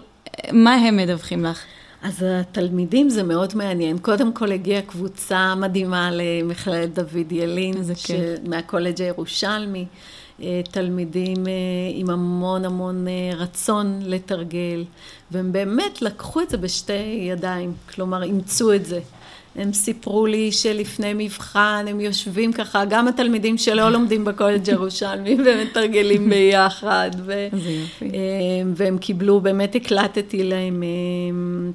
מה 0.53 0.75
הם 0.75 0.97
מדווחים 0.97 1.45
לך? 1.45 1.65
אז 2.03 2.23
התלמידים 2.29 3.11
זה 3.11 3.23
מאוד 3.23 3.57
מעניין. 3.57 3.99
קודם 3.99 4.33
כל 4.33 4.53
הגיעה 4.53 4.83
קבוצה 4.83 5.55
מדהימה 5.55 6.11
למכללת 6.13 6.95
דוד 6.95 7.33
ילין, 7.33 7.75
מהקולג' 8.45 9.03
הירושלמי. 9.03 9.87
אה, 10.43 10.61
תלמידים 10.71 11.47
אה, 11.47 11.53
עם 11.95 12.11
המון 12.11 12.65
המון 12.65 13.09
אה, 13.09 13.31
רצון 13.37 13.99
לתרגל, 14.03 14.85
והם 15.31 15.53
באמת 15.53 16.03
לקחו 16.03 16.41
את 16.41 16.51
זה 16.51 16.57
בשתי 16.57 17.27
ידיים, 17.29 17.75
כלומר 17.95 18.23
אימצו 18.23 18.73
את 18.73 18.87
זה. 18.87 19.01
הם 19.57 19.73
סיפרו 19.73 20.27
לי 20.27 20.53
שלפני 20.53 21.13
מבחן 21.15 21.85
הם 21.89 22.01
יושבים 22.01 22.53
ככה, 22.53 22.85
גם 22.85 23.09
התלמידים 23.09 23.59
שלא 23.59 23.89
לומדים 23.89 24.25
בקולג' 24.25 24.69
ירושלמי 24.69 25.37
ומתרגלים 25.47 26.29
ביחד. 26.29 27.11
ו- 27.19 27.49
והם 28.75 28.99
קיבלו, 28.99 29.41
באמת 29.41 29.75
הקלטתי 29.75 30.45
להם 30.45 30.83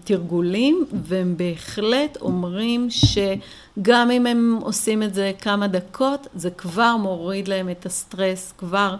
תרגולים, 0.03 0.85
והם 1.03 1.37
בהחלט 1.37 2.17
אומרים 2.21 2.87
שגם 2.89 4.11
אם 4.11 4.25
הם 4.25 4.59
עושים 4.61 5.03
את 5.03 5.13
זה 5.13 5.31
כמה 5.41 5.67
דקות, 5.67 6.27
זה 6.35 6.49
כבר 6.49 6.95
מוריד 6.97 7.47
להם 7.47 7.69
את 7.69 7.85
הסטרס, 7.85 8.53
כבר 8.57 8.95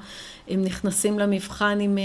הם 0.50 0.64
נכנסים 0.64 1.20
למבחן 1.20 1.80
עם, 1.80 1.98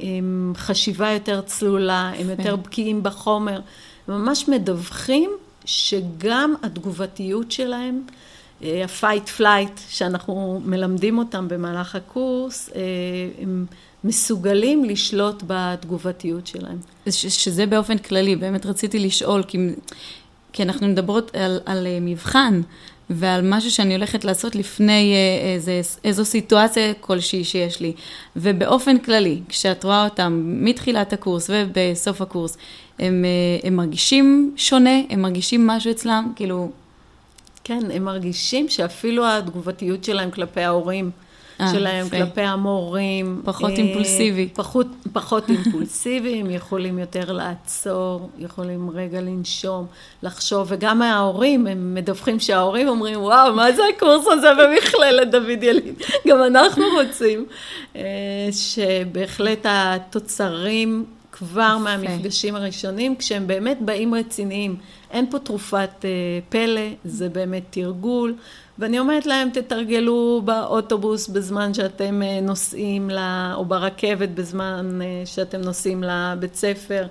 עם 0.00 0.52
חשיבה 0.56 1.10
יותר 1.10 1.40
צלולה, 1.40 2.12
הם 2.18 2.30
יותר 2.30 2.56
בקיאים 2.56 3.02
בחומר, 3.02 3.60
ממש 4.08 4.48
מדווחים 4.48 5.30
שגם 5.64 6.54
התגובתיות 6.62 7.50
שלהם, 7.50 8.02
ה-fight 8.62 9.40
flight 9.40 9.80
שאנחנו 9.88 10.62
מלמדים 10.64 11.18
אותם 11.18 11.48
במהלך 11.48 11.94
הקורס, 11.94 12.70
אה, 12.74 12.80
הם 13.42 13.66
מסוגלים 14.04 14.84
לשלוט 14.84 15.42
בתגובתיות 15.46 16.46
שלהם. 16.46 16.78
שזה 17.08 17.66
באופן 17.66 17.98
כללי, 17.98 18.36
באמת 18.36 18.66
רציתי 18.66 18.98
לשאול, 18.98 19.42
כי, 19.42 19.58
כי 20.52 20.62
אנחנו 20.62 20.88
מדברות 20.88 21.34
על, 21.34 21.60
על 21.66 21.86
אה, 21.86 21.98
מבחן 22.00 22.60
ועל 23.10 23.40
משהו 23.44 23.70
שאני 23.70 23.94
הולכת 23.94 24.24
לעשות 24.24 24.54
לפני 24.54 25.14
אה, 25.14 25.54
איזה, 25.54 25.80
איזו 26.04 26.24
סיטואציה 26.24 26.94
כלשהי 27.00 27.44
שיש 27.44 27.80
לי. 27.80 27.92
ובאופן 28.36 28.98
כללי, 28.98 29.40
כשאת 29.48 29.84
רואה 29.84 30.04
אותם 30.04 30.42
מתחילת 30.46 31.12
הקורס 31.12 31.50
ובסוף 31.52 32.20
הקורס, 32.20 32.56
הם, 32.98 33.24
אה, 33.24 33.68
הם 33.68 33.76
מרגישים 33.76 34.54
שונה, 34.56 35.00
הם 35.10 35.22
מרגישים 35.22 35.66
משהו 35.66 35.90
אצלם, 35.90 36.32
כאילו... 36.36 36.70
כן, 37.66 37.80
הם 37.92 38.04
מרגישים 38.04 38.68
שאפילו 38.68 39.26
התגובתיות 39.26 40.04
שלהם 40.04 40.30
כלפי 40.30 40.60
ההורים, 40.60 41.10
שלהם 41.72 42.06
יפה. 42.06 42.16
כלפי 42.16 42.40
המורים. 42.40 43.42
פחות 43.44 43.70
אה, 43.70 43.76
אימפולסיבי. 43.76 44.48
פחות, 44.54 44.86
פחות 45.12 45.50
אימפולסיבי, 45.50 46.40
הם 46.40 46.50
יכולים 46.50 46.98
יותר 46.98 47.32
לעצור, 47.32 48.30
יכולים 48.38 48.90
רגע 48.90 49.20
לנשום, 49.20 49.86
לחשוב, 50.22 50.66
וגם 50.70 51.02
ההורים, 51.02 51.66
הם 51.66 51.94
מדווחים 51.94 52.40
שההורים 52.40 52.88
אומרים, 52.88 53.22
וואו, 53.22 53.54
מה 53.54 53.72
זה 53.72 53.82
הקורס 53.96 54.26
הזה 54.26 54.48
במכללת 54.54 55.30
דוד 55.30 55.62
ילין? 55.62 55.94
גם 56.28 56.42
אנחנו 56.42 56.84
רוצים. 57.00 57.46
אה, 57.96 58.02
שבהחלט 58.52 59.66
התוצרים 59.68 61.04
כבר 61.32 61.78
מהמפגשים 61.78 62.54
הראשונים, 62.54 63.16
כשהם 63.16 63.46
באמת 63.46 63.78
באים 63.80 64.14
רציניים. 64.14 64.76
אין 65.10 65.30
פה 65.30 65.38
תרופת 65.38 66.04
אה, 66.04 66.10
פלא, 66.48 66.88
זה 67.04 67.28
באמת 67.28 67.62
תרגול. 67.70 68.34
ואני 68.78 68.98
אומרת 68.98 69.26
להם, 69.26 69.50
תתרגלו 69.50 70.42
באוטובוס 70.44 71.28
בזמן 71.28 71.74
שאתם 71.74 72.22
אה, 72.22 72.40
נוסעים, 72.40 73.10
לה, 73.10 73.52
או 73.54 73.64
ברכבת 73.64 74.28
בזמן 74.28 75.00
אה, 75.02 75.22
שאתם 75.26 75.60
נוסעים 75.60 76.02
לבית 76.02 76.54
ספר. 76.54 77.06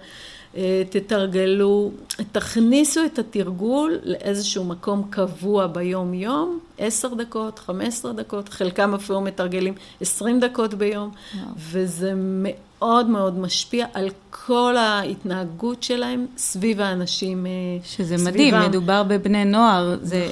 תתרגלו, 0.89 1.91
תכניסו 2.31 3.05
את 3.05 3.19
התרגול 3.19 3.99
לאיזשהו 4.03 4.63
מקום 4.63 5.07
קבוע 5.09 5.67
ביום 5.67 6.13
יום, 6.13 6.59
עשר 6.77 7.13
דקות, 7.13 7.59
חמש 7.59 7.87
עשרה 7.87 8.13
דקות, 8.13 8.49
חלקם 8.49 8.93
אפילו 8.93 9.21
מתרגלים 9.21 9.73
עשרים 10.01 10.39
דקות 10.39 10.73
ביום, 10.73 11.11
וואו. 11.35 11.45
וזה 11.57 12.13
מאוד 12.15 13.07
מאוד 13.07 13.39
משפיע 13.39 13.85
על 13.93 14.09
כל 14.29 14.77
ההתנהגות 14.77 15.83
שלהם 15.83 16.25
סביב 16.37 16.81
האנשים 16.81 17.45
שזה 17.83 18.17
סביבם. 18.17 18.33
מדהים, 18.33 18.69
מדובר 18.69 19.03
בבני 19.03 19.45
נוער. 19.45 19.93
נכון. 19.93 20.05
זה, 20.07 20.27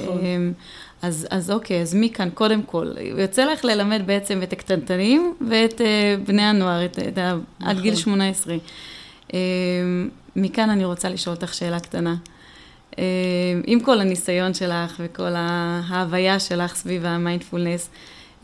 אז, 1.02 1.26
אז 1.30 1.50
אוקיי, 1.50 1.82
אז 1.82 1.94
מכאן, 1.94 2.30
קודם 2.30 2.62
כל, 2.62 2.92
יוצא 3.18 3.44
לך 3.44 3.64
ללמד 3.64 4.02
בעצם 4.06 4.42
את 4.42 4.52
הקטנטנים 4.52 5.34
ואת 5.48 5.80
uh, 5.80 5.84
בני 6.26 6.42
הנוער, 6.42 6.84
את, 6.84 6.98
את, 6.98 7.18
נכון. 7.18 7.44
עד 7.60 7.80
גיל 7.80 7.96
18. 7.96 8.56
Uh, 9.28 9.32
מכאן 10.36 10.70
אני 10.70 10.84
רוצה 10.84 11.08
לשאול 11.08 11.36
אותך 11.36 11.54
שאלה 11.54 11.80
קטנה. 11.80 12.14
Uh, 12.90 12.94
עם 13.66 13.80
כל 13.80 14.00
הניסיון 14.00 14.54
שלך 14.54 14.96
וכל 14.98 15.32
ההוויה 15.36 16.40
שלך 16.40 16.74
סביב 16.74 17.06
המיינדפולנס, 17.06 17.90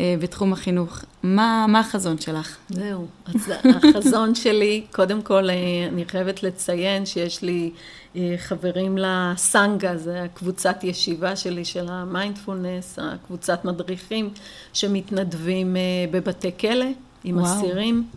אה, 0.00 0.14
בתחום 0.20 0.52
החינוך. 0.52 1.04
מה, 1.22 1.66
מה 1.68 1.80
החזון 1.80 2.18
שלך? 2.18 2.56
זהו, 2.68 3.06
אז 3.26 3.52
החזון 3.76 4.34
שלי, 4.34 4.86
קודם 4.92 5.22
כל 5.22 5.50
אה, 5.50 5.54
אני 5.88 6.04
חייבת 6.04 6.42
לציין 6.42 7.06
שיש 7.06 7.42
לי 7.42 7.70
אה, 7.74 7.80
חברים 8.36 8.98
לסנגה, 8.98 9.96
זה 9.96 10.22
הקבוצת 10.22 10.76
ישיבה 10.82 11.36
שלי 11.36 11.64
של 11.64 11.88
המיינדפולנס, 11.88 12.98
הקבוצת 13.02 13.64
מדריכים 13.64 14.30
שמתנדבים 14.72 15.76
בבתי 16.10 16.50
כלא 16.60 16.86
עם 17.24 17.36
וואו. 17.38 17.46
אסירים. 17.46 18.08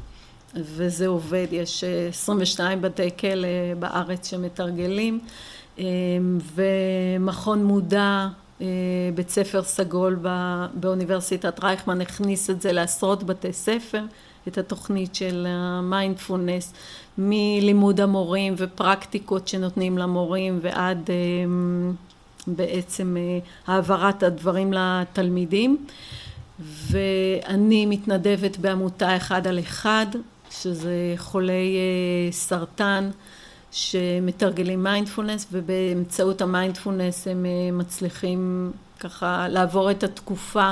וזה 0.56 1.08
עובד, 1.08 1.48
יש 1.52 1.84
22 2.10 2.82
בתי 2.82 3.10
כלא 3.20 3.48
בארץ 3.80 4.30
שמתרגלים, 4.30 5.20
ומכון 6.56 7.64
מודע 7.64 8.28
אה, 8.62 8.68
בית 9.16 9.30
ספר 9.30 9.64
סגול 9.64 10.20
באוניברסיטת 10.74 11.64
רייכמן 11.64 12.02
הכניס 12.02 12.50
את 12.50 12.62
זה 12.62 12.72
לעשרות 12.72 13.24
בתי 13.24 13.54
ספר, 13.54 14.04
את 14.48 14.58
התוכנית 14.58 15.16
של 15.16 15.48
המיינדפולנס, 15.50 16.74
מלימוד 17.18 18.02
המורים 18.02 18.54
ופרקטיקות 18.58 19.48
שנותנים 19.48 19.98
למורים 19.98 20.60
ועד 20.62 21.10
אה, 21.10 21.16
בעצם 22.48 23.18
אה, 23.20 23.40
העברת 23.74 24.24
הדברים 24.24 24.74
לתלמידים. 24.74 25.86
ואני 26.60 27.86
מתנדבת 27.86 28.58
בעמותה 28.58 29.18
אחד 29.18 29.48
על 29.48 29.60
אחד, 29.60 30.06
שזה 30.52 31.14
חולי 31.18 31.78
סרטן. 32.32 33.10
שמתרגלים 33.72 34.84
מיינדפולנס 34.84 35.48
ובאמצעות 35.52 36.42
המיינדפולנס 36.42 37.28
הם 37.28 37.46
אה, 37.46 37.72
מצליחים 37.72 38.72
ככה 39.00 39.48
לעבור 39.50 39.92
את 39.92 40.04
התקופה 40.04 40.72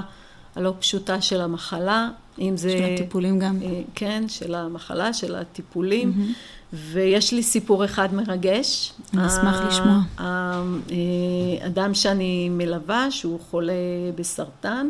הלא 0.56 0.74
פשוטה 0.80 1.22
של 1.22 1.42
המחלה, 1.42 2.10
אם 2.40 2.58
זה... 2.58 2.70
של 2.70 2.94
הטיפולים 2.94 3.40
גם. 3.40 3.58
אה, 3.64 3.82
כן, 3.96 4.24
של 4.28 4.56
המחלה, 4.56 5.14
של 5.14 5.36
הטיפולים. 5.36 6.14
Mm-hmm. 6.16 6.60
ויש 6.74 7.34
לי 7.34 7.44
סיפור 7.44 7.86
אחד 7.86 8.14
מרגש. 8.14 8.94
אני 9.14 9.28
אשמח 9.28 9.62
לשמוע. 9.68 10.00
האדם 10.18 11.94
שאני 11.94 12.50
מלווה, 12.50 13.12
שהוא 13.12 13.40
חולה 13.50 13.74
בסרטן, 14.16 14.90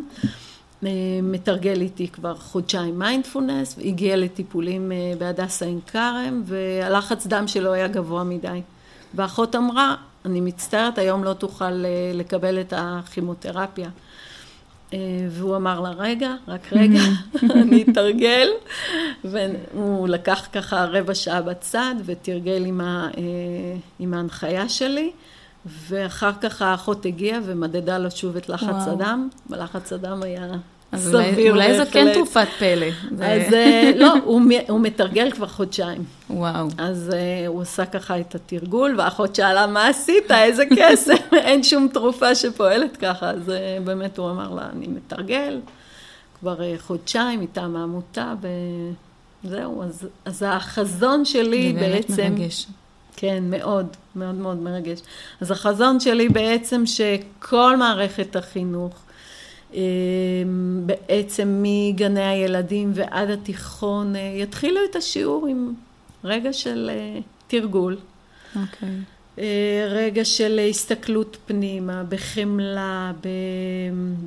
אה, 0.86 0.90
מתרגל 1.22 1.80
איתי 1.80 2.08
כבר 2.08 2.34
חודשיים 2.34 2.98
מיינדפולנס, 2.98 3.78
הגיע 3.84 4.16
לטיפולים 4.16 4.92
אה, 4.92 5.12
בהדסה 5.18 5.64
עין 5.66 5.80
כרם, 5.86 6.42
והלחץ 6.44 7.26
דם 7.26 7.48
שלו 7.48 7.72
היה 7.72 7.88
גבוה 7.88 8.24
מדי. 8.24 8.60
ואחות 9.14 9.56
אמרה, 9.56 9.94
אני 10.24 10.40
מצטערת, 10.40 10.98
היום 10.98 11.24
לא 11.24 11.32
תוכל 11.32 11.64
אה, 11.64 12.12
לקבל 12.14 12.60
את 12.60 12.72
הכימותרפיה. 12.76 13.90
והוא 15.30 15.56
אמר 15.56 15.80
לה, 15.80 15.90
רגע, 15.90 16.34
רק 16.48 16.72
רגע, 16.72 17.00
אני 17.62 17.84
אתרגל. 17.88 18.48
והוא 19.24 20.08
לקח 20.08 20.48
ככה 20.52 20.84
רבע 20.84 21.14
שעה 21.14 21.42
בצד 21.42 21.94
ותרגל 22.04 22.64
עם, 22.66 22.80
ה, 22.80 23.08
עם 23.98 24.14
ההנחיה 24.14 24.68
שלי. 24.68 25.10
ואחר 25.66 26.30
כך 26.40 26.62
האחות 26.62 27.06
הגיעה 27.06 27.40
ומדדה 27.44 27.98
לו 27.98 28.10
שוב 28.10 28.36
את 28.36 28.48
לחץ 28.48 28.62
וואו. 28.62 28.92
הדם, 28.92 29.28
ולחץ 29.50 29.92
הדם 29.92 30.22
היה 30.22 30.46
אז 30.92 31.04
סביר 31.08 31.52
אולי, 31.52 31.66
אולי 31.66 31.76
זו 31.76 31.90
כן 31.92 32.14
תרופת 32.14 32.48
פלא. 32.58 32.86
אז 33.12 33.54
אה, 33.54 33.92
לא, 33.96 34.14
הוא, 34.24 34.42
הוא 34.68 34.80
מתרגל 34.80 35.30
כבר 35.30 35.46
חודשיים. 35.46 36.04
וואו. 36.30 36.68
אז 36.78 37.12
uh, 37.12 37.48
הוא 37.48 37.62
עשה 37.62 37.86
ככה 37.86 38.20
את 38.20 38.34
התרגול, 38.34 38.94
והאחות 38.98 39.34
שאלה, 39.34 39.66
מה 39.66 39.88
עשית? 39.88 40.30
איזה 40.30 40.64
כסף? 40.76 41.32
אין 41.46 41.62
שום 41.62 41.88
תרופה 41.92 42.34
שפועלת 42.34 42.96
ככה. 42.96 43.30
אז 43.30 43.48
uh, 43.48 43.84
באמת 43.84 44.18
הוא 44.18 44.30
אמר 44.30 44.54
לה, 44.54 44.68
אני 44.72 44.86
מתרגל 44.86 45.60
כבר 46.40 46.58
uh, 46.58 46.82
חודשיים 46.82 47.40
מטעם 47.40 47.76
העמותה, 47.76 48.34
וזהו. 49.44 49.82
אז, 49.82 50.08
אז 50.24 50.44
החזון 50.46 51.24
שלי 51.24 51.72
זה 51.74 51.80
בעצם... 51.80 52.14
זה 52.14 52.22
באמת 52.22 52.38
מרגש. 52.38 52.66
כן, 53.16 53.44
מאוד, 53.46 53.86
מאוד 54.16 54.34
מאוד 54.34 54.56
מרגש. 54.56 55.00
אז 55.40 55.50
החזון 55.50 56.00
שלי 56.00 56.28
בעצם 56.28 56.86
שכל 56.86 57.76
מערכת 57.76 58.36
החינוך, 58.36 58.92
בעצם 60.86 61.62
מגני 61.62 62.24
הילדים 62.24 62.92
ועד 62.94 63.30
התיכון, 63.30 64.16
אה, 64.16 64.20
יתחילו 64.20 64.80
את 64.90 64.96
השיעור 64.96 65.46
עם 65.46 65.72
רגע 66.24 66.52
של 66.52 66.90
אה, 66.92 67.20
תרגול. 67.46 67.96
אוקיי. 68.56 68.88
אה, 69.38 69.86
רגע 69.90 70.24
של 70.24 70.60
הסתכלות 70.70 71.36
פנימה, 71.46 72.02
בחמלה, 72.08 73.12
ב... 73.20 73.28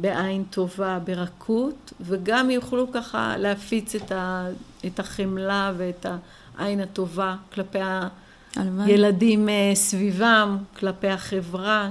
בעין 0.01 0.43
טובה, 0.49 0.99
ברכות, 1.05 1.93
וגם 2.01 2.49
יוכלו 2.49 2.91
ככה 2.91 3.35
להפיץ 3.37 3.95
את, 3.95 4.11
ה... 4.11 4.47
את 4.85 4.99
החמלה 4.99 5.73
ואת 5.77 6.05
העין 6.57 6.79
הטובה 6.79 7.35
כלפי 7.53 7.79
הילדים 8.79 9.49
סביבם, 9.73 10.57
כלפי 10.79 11.07
החברה, 11.07 11.89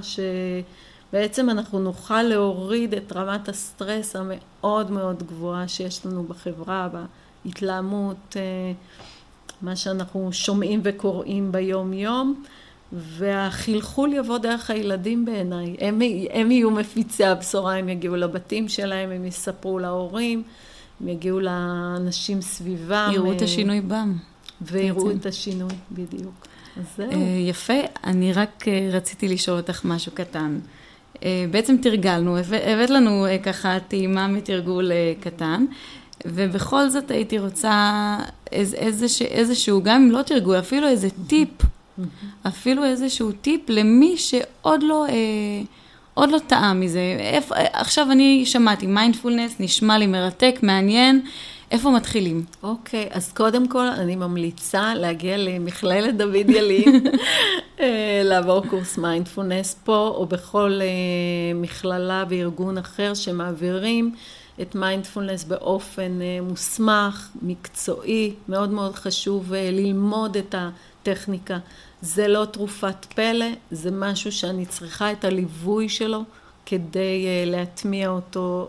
שבעצם 1.13 1.49
אנחנו 1.49 1.79
נוכל 1.79 2.21
להוריד 2.21 2.93
את 2.93 3.13
רמת 3.15 3.49
הסטרס 3.49 4.15
המאוד 4.15 4.91
מאוד 4.91 5.23
גבוהה 5.23 5.67
שיש 5.67 6.05
לנו 6.05 6.23
בחברה, 6.23 6.89
בהתלהמות, 7.45 8.35
אה, 8.35 8.41
מה 9.61 9.75
שאנחנו 9.75 10.29
שומעים 10.31 10.81
וקוראים 10.83 11.51
ביום 11.51 11.93
יום. 11.93 12.43
והחלחול 12.91 14.13
יבוא 14.13 14.37
דרך 14.37 14.69
הילדים 14.69 15.25
בעיניי. 15.25 15.75
הם, 15.79 16.01
הם 16.31 16.51
יהיו 16.51 16.71
מפיצי 16.71 17.25
הבשורה, 17.25 17.75
הם 17.75 17.89
יגיעו 17.89 18.15
לבתים 18.15 18.69
שלהם, 18.69 19.11
הם 19.11 19.25
יספרו 19.25 19.79
להורים, 19.79 20.43
הם 21.01 21.07
יגיעו 21.07 21.39
לאנשים 21.39 22.41
סביבם. 22.41 23.11
יראו 23.13 23.31
את 23.31 23.41
השינוי 23.41 23.81
בם. 23.81 24.17
ויראו 24.61 25.11
את 25.11 25.25
השינוי, 25.25 25.73
בדיוק. 25.91 26.47
אז 26.77 26.83
זהו. 26.97 27.11
אה, 27.11 27.17
יפה. 27.49 27.79
אני 28.03 28.33
רק 28.33 28.67
אה, 28.67 28.89
רציתי 28.91 29.27
לשאול 29.27 29.57
אותך 29.57 29.85
משהו 29.85 30.11
קטן. 30.11 30.59
אה, 31.23 31.45
בעצם 31.51 31.77
תרגלנו, 31.77 32.37
הבאת 32.37 32.89
לנו 32.89 33.25
ככה 33.43 33.77
טעימה 33.87 34.27
מתרגול 34.27 34.91
קטן, 35.19 35.65
ובכל 36.25 36.89
זאת 36.89 37.11
הייתי 37.11 37.39
רוצה 37.39 38.17
איזשהו, 38.51 39.27
איזשהו, 39.27 39.83
גם 39.83 40.01
אם 40.01 40.11
לא 40.11 40.21
תרגול, 40.21 40.59
אפילו 40.59 40.87
איזה 40.87 41.07
טיפ. 41.27 41.49
אפילו 42.47 42.85
איזשהו 42.85 43.31
טיפ 43.31 43.69
למי 43.69 44.17
שעוד 44.17 44.83
לא, 44.83 45.05
אה, 45.05 45.13
עוד 46.13 46.29
לא 46.31 46.39
טעם 46.47 46.73
מזה. 46.73 47.17
איפה, 47.19 47.55
עכשיו 47.73 48.11
אני 48.11 48.45
שמעתי, 48.45 48.87
מיינדפולנס 48.87 49.55
נשמע 49.59 49.97
לי 49.97 50.07
מרתק, 50.07 50.59
מעניין. 50.61 51.21
איפה 51.73 51.91
מתחילים? 51.91 52.45
אוקיי, 52.63 53.09
okay, 53.11 53.15
אז 53.15 53.31
קודם 53.31 53.67
כל 53.67 53.87
אני 53.87 54.15
ממליצה 54.15 54.95
להגיע 54.95 55.37
למכללת 55.37 56.17
דוד 56.17 56.49
ילין, 56.49 57.05
אה, 57.79 58.21
לעבור 58.23 58.67
קורס 58.67 58.97
מיינדפולנס 58.97 59.75
פה 59.83 60.13
או 60.15 60.25
בכל 60.25 60.79
אה, 60.81 60.87
מכללה 61.55 62.23
וארגון 62.29 62.77
אחר 62.77 63.13
שמעבירים 63.13 64.15
את 64.61 64.75
מיינדפולנס 64.75 65.43
באופן 65.43 66.21
אה, 66.21 66.39
מוסמך, 66.41 67.29
מקצועי, 67.41 68.33
מאוד 68.49 68.69
מאוד 68.69 68.95
חשוב 68.95 69.53
ללמוד 69.53 70.37
את 70.37 70.55
ה... 70.55 70.69
טכניקה. 71.03 71.57
זה 72.01 72.27
לא 72.27 72.45
תרופת 72.45 73.05
פלא, 73.15 73.45
זה 73.71 73.91
משהו 73.91 74.31
שאני 74.31 74.65
צריכה 74.65 75.11
את 75.11 75.25
הליווי 75.25 75.89
שלו 75.89 76.23
כדי 76.65 77.45
להטמיע 77.45 78.09
אותו 78.09 78.67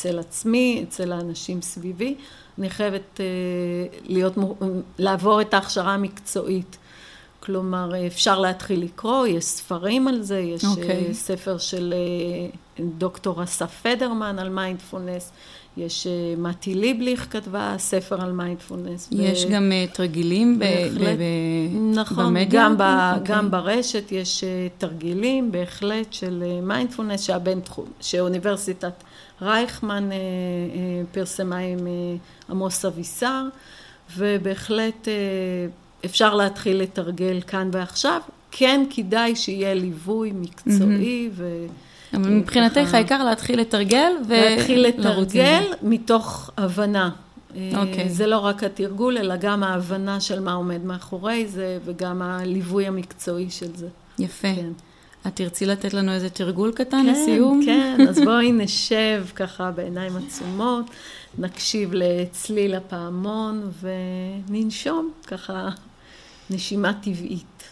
אצל 0.00 0.18
עצמי, 0.18 0.84
אצל 0.88 1.12
האנשים 1.12 1.62
סביבי. 1.62 2.14
אני 2.58 2.70
חייבת 2.70 3.16
אה, 3.16 3.20
להיות, 4.08 4.34
לעבור 4.98 5.40
את 5.40 5.54
ההכשרה 5.54 5.94
המקצועית. 5.94 6.78
כלומר, 7.40 8.06
אפשר 8.06 8.38
להתחיל 8.38 8.84
לקרוא, 8.84 9.26
יש 9.26 9.44
ספרים 9.44 10.08
על 10.08 10.22
זה, 10.22 10.38
יש 10.38 10.62
okay. 10.62 10.66
אוקיי. 10.66 11.14
ספר 11.14 11.58
של 11.58 11.94
דוקטור 12.80 13.42
אסף 13.44 13.80
פדרמן 13.82 14.38
על 14.38 14.48
מיינדפולנס, 14.48 15.32
יש 15.76 16.06
אה, 16.06 16.34
מתי 16.38 16.74
ליבליך 16.74 17.26
כתבה 17.30 17.74
ספר 17.78 18.22
על 18.22 18.32
מיינדפולנס. 18.32 19.08
יש 19.12 19.44
ו... 19.44 19.48
גם 19.50 19.72
uh, 19.72 19.94
תרגילים 19.94 20.58
בהחלט, 20.58 21.18
ב- 21.18 21.22
ב- 21.22 21.98
נכון, 21.98 22.24
במדיה? 22.24 22.46
גם, 22.64 22.76
ב- 22.76 22.80
okay. 22.80 23.20
אוקיי. 23.20 23.36
גם 23.36 23.50
ברשת 23.50 24.12
יש 24.12 24.44
uh, 24.44 24.80
תרגילים 24.80 25.52
בהחלט 25.52 26.12
של 26.12 26.42
מיינדפולנס 26.62 27.22
שהבין 27.22 27.60
תחום, 27.60 27.84
שאוניברסיטת 28.00 28.92
רייכמן 29.42 30.08
פרסמה 31.12 31.58
עם 31.58 31.78
עמוס 32.50 32.84
אבישר, 32.84 33.44
ובהחלט 34.16 35.08
אפשר 36.04 36.34
להתחיל 36.34 36.76
לתרגל 36.76 37.40
כאן 37.46 37.68
ועכשיו. 37.72 38.20
כן 38.50 38.84
כדאי 38.90 39.36
שיהיה 39.36 39.74
ליווי 39.74 40.32
מקצועי 40.34 41.28
mm-hmm. 41.28 41.36
ו... 41.36 41.66
אבל 42.14 42.30
מבחינתך 42.30 42.94
העיקר 42.94 43.24
להתחיל 43.24 43.60
לתרגל 43.60 44.12
ו... 44.28 44.34
להתחיל 44.34 44.86
לתרגל 44.86 45.62
מתוך 45.82 46.50
הבנה. 46.56 47.10
Okay. 47.50 47.76
אוקיי. 47.76 48.08
זה 48.08 48.26
לא 48.26 48.38
רק 48.38 48.64
התרגול, 48.64 49.18
אלא 49.18 49.34
גם 49.36 49.62
ההבנה 49.62 50.20
של 50.20 50.40
מה 50.40 50.52
עומד 50.52 50.84
מאחורי 50.84 51.46
זה, 51.46 51.78
וגם 51.84 52.22
הליווי 52.22 52.86
המקצועי 52.86 53.50
של 53.50 53.76
זה. 53.76 53.88
יפה. 54.18 54.54
כן. 54.54 54.70
את 55.26 55.36
תרצי 55.36 55.66
לתת 55.66 55.94
לנו 55.94 56.12
איזה 56.12 56.30
תרגול 56.30 56.72
קטן 56.72 57.02
כן, 57.02 57.06
לסיום? 57.06 57.62
כן, 57.64 57.94
כן, 57.96 58.08
אז 58.08 58.20
בואי 58.24 58.52
נשב 58.52 59.24
ככה 59.34 59.70
בעיניים 59.70 60.12
עצומות, 60.16 60.90
נקשיב 61.38 61.90
לצליל 61.92 62.74
הפעמון 62.74 63.70
וננשום 63.80 65.10
ככה 65.26 65.68
נשימה 66.50 66.92
טבעית. 66.92 67.64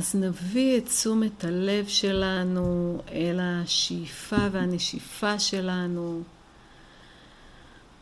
אז 0.00 0.14
נביא 0.14 0.78
את 0.78 0.86
תשומת 0.86 1.44
הלב 1.44 1.88
שלנו 1.88 2.98
אל 3.12 3.38
השאיפה 3.42 4.36
והנשיפה 4.52 5.38
שלנו, 5.38 6.22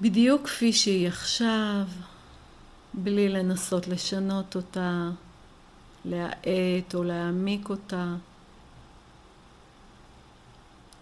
בדיוק 0.01 0.47
כפי 0.47 0.73
שהיא 0.73 1.09
עכשיו, 1.09 1.83
בלי 2.95 3.29
לנסות 3.29 3.89
לשנות 3.89 4.57
אותה, 4.57 5.11
להאט 6.05 6.95
או 6.95 7.05
להעמיק 7.05 7.71
אותה. 7.71 8.15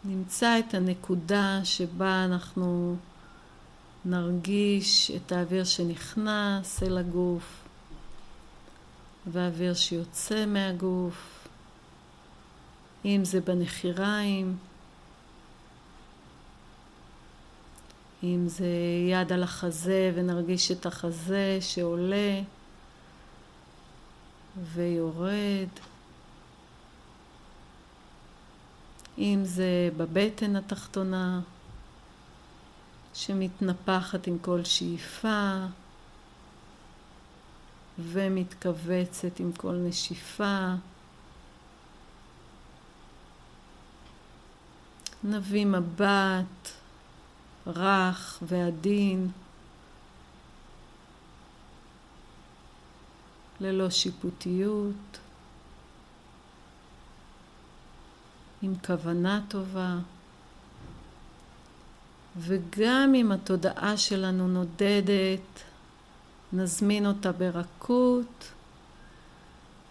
נמצא 0.04 0.58
את 0.58 0.74
הנקודה 0.74 1.60
שבה 1.64 2.24
אנחנו 2.24 2.96
נרגיש 4.04 5.10
את 5.16 5.32
האוויר 5.32 5.64
שנכנס 5.64 6.82
אל 6.82 6.98
הגוף. 6.98 7.65
ואוויר 9.32 9.74
שיוצא 9.74 10.46
מהגוף, 10.46 11.48
אם 13.04 13.20
זה 13.24 13.40
בנחיריים, 13.40 14.56
אם 18.22 18.48
זה 18.48 18.66
יד 19.10 19.32
על 19.32 19.42
החזה 19.42 20.12
ונרגיש 20.14 20.70
את 20.70 20.86
החזה 20.86 21.58
שעולה 21.60 22.40
ויורד, 24.72 25.68
אם 29.18 29.40
זה 29.44 29.90
בבטן 29.96 30.56
התחתונה 30.56 31.40
שמתנפחת 33.14 34.26
עם 34.26 34.38
כל 34.38 34.64
שאיפה 34.64 35.58
ומתכווצת 37.98 39.40
עם 39.40 39.52
כל 39.52 39.72
נשיפה. 39.72 40.74
נביא 45.24 45.66
מבט 45.66 46.70
רך 47.66 48.42
ועדין, 48.42 49.30
ללא 53.60 53.90
שיפוטיות, 53.90 55.18
עם 58.62 58.74
כוונה 58.86 59.40
טובה, 59.48 59.96
וגם 62.36 63.12
אם 63.14 63.32
התודעה 63.32 63.96
שלנו 63.96 64.48
נודדת 64.48 65.62
נזמין 66.52 67.06
אותה 67.06 67.32
ברכות 67.32 68.52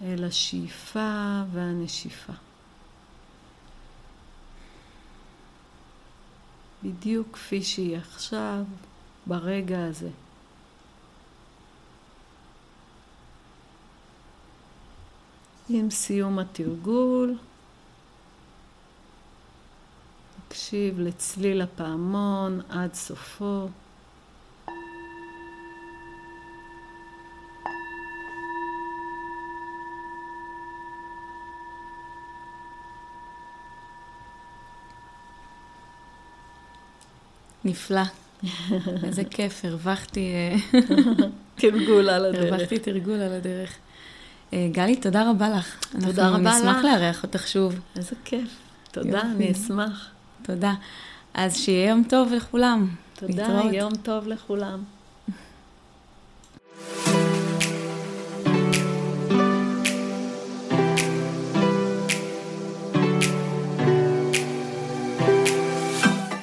אל 0.01 0.23
השאיפה 0.23 1.41
והנשיפה. 1.51 2.33
בדיוק 6.83 7.27
כפי 7.33 7.63
שהיא 7.63 7.97
עכשיו, 7.97 8.63
ברגע 9.25 9.85
הזה. 9.85 10.09
עם 15.69 15.89
סיום 15.89 16.39
התרגול, 16.39 17.37
נקשיב 20.45 20.99
לצליל 20.99 21.61
הפעמון 21.61 22.61
עד 22.69 22.93
סופו. 22.93 23.67
נפלא. 37.65 38.01
איזה 39.03 39.23
כיף, 39.23 39.65
הרווחתי... 39.65 40.31
אה, 40.33 40.79
תרגול 41.55 42.09
על 42.09 42.25
הדרך. 42.25 42.53
הרווחתי 42.53 42.79
תרגול 42.79 43.21
על 43.21 43.33
הדרך. 43.33 43.73
אה, 44.53 44.67
גלי, 44.71 44.95
תודה 44.95 45.29
רבה 45.29 45.49
לך. 45.49 45.79
תודה 45.91 46.29
רבה 46.29 46.39
לך. 46.39 46.45
אנחנו 46.45 46.69
נשמח 46.69 46.83
לארח 46.83 47.23
אותך 47.23 47.47
שוב. 47.47 47.79
איזה 47.95 48.15
כיף. 48.25 48.49
תודה, 48.91 49.21
אני 49.21 49.51
אשמח. 49.51 50.09
תודה. 50.43 50.73
אז 51.33 51.57
שיהיה 51.57 51.89
יום 51.89 52.03
טוב 52.09 52.33
לכולם. 52.33 52.87
תודה. 53.13 53.61
יום 53.71 53.95
טוב 53.95 54.27
לכולם. 54.27 54.83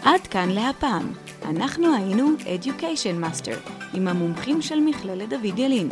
עד 0.05 0.27
כאן 0.27 0.49
להפעם. 0.51 1.13
אנחנו 1.45 1.95
היינו 1.97 2.29
Education 2.39 3.25
Master, 3.25 3.71
עם 3.95 4.09
המומחים 4.09 4.63
של 4.63 4.81
מכללת 4.81 5.29
דוד 5.29 5.59
ילין. 5.59 5.89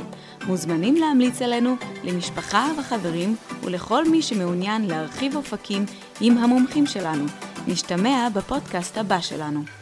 מוזמנים 0.46 0.94
להמליץ 0.94 1.42
עלינו 1.42 1.76
למשפחה 2.04 2.68
וחברים 2.78 3.36
ולכל 3.62 4.08
מי 4.08 4.22
שמעוניין 4.22 4.86
להרחיב 4.86 5.36
אופקים 5.36 5.84
עם 6.20 6.38
המומחים 6.38 6.86
שלנו. 6.86 7.24
נשתמע 7.66 8.28
בפודקאסט 8.34 8.98
הבא 8.98 9.20
שלנו. 9.20 9.79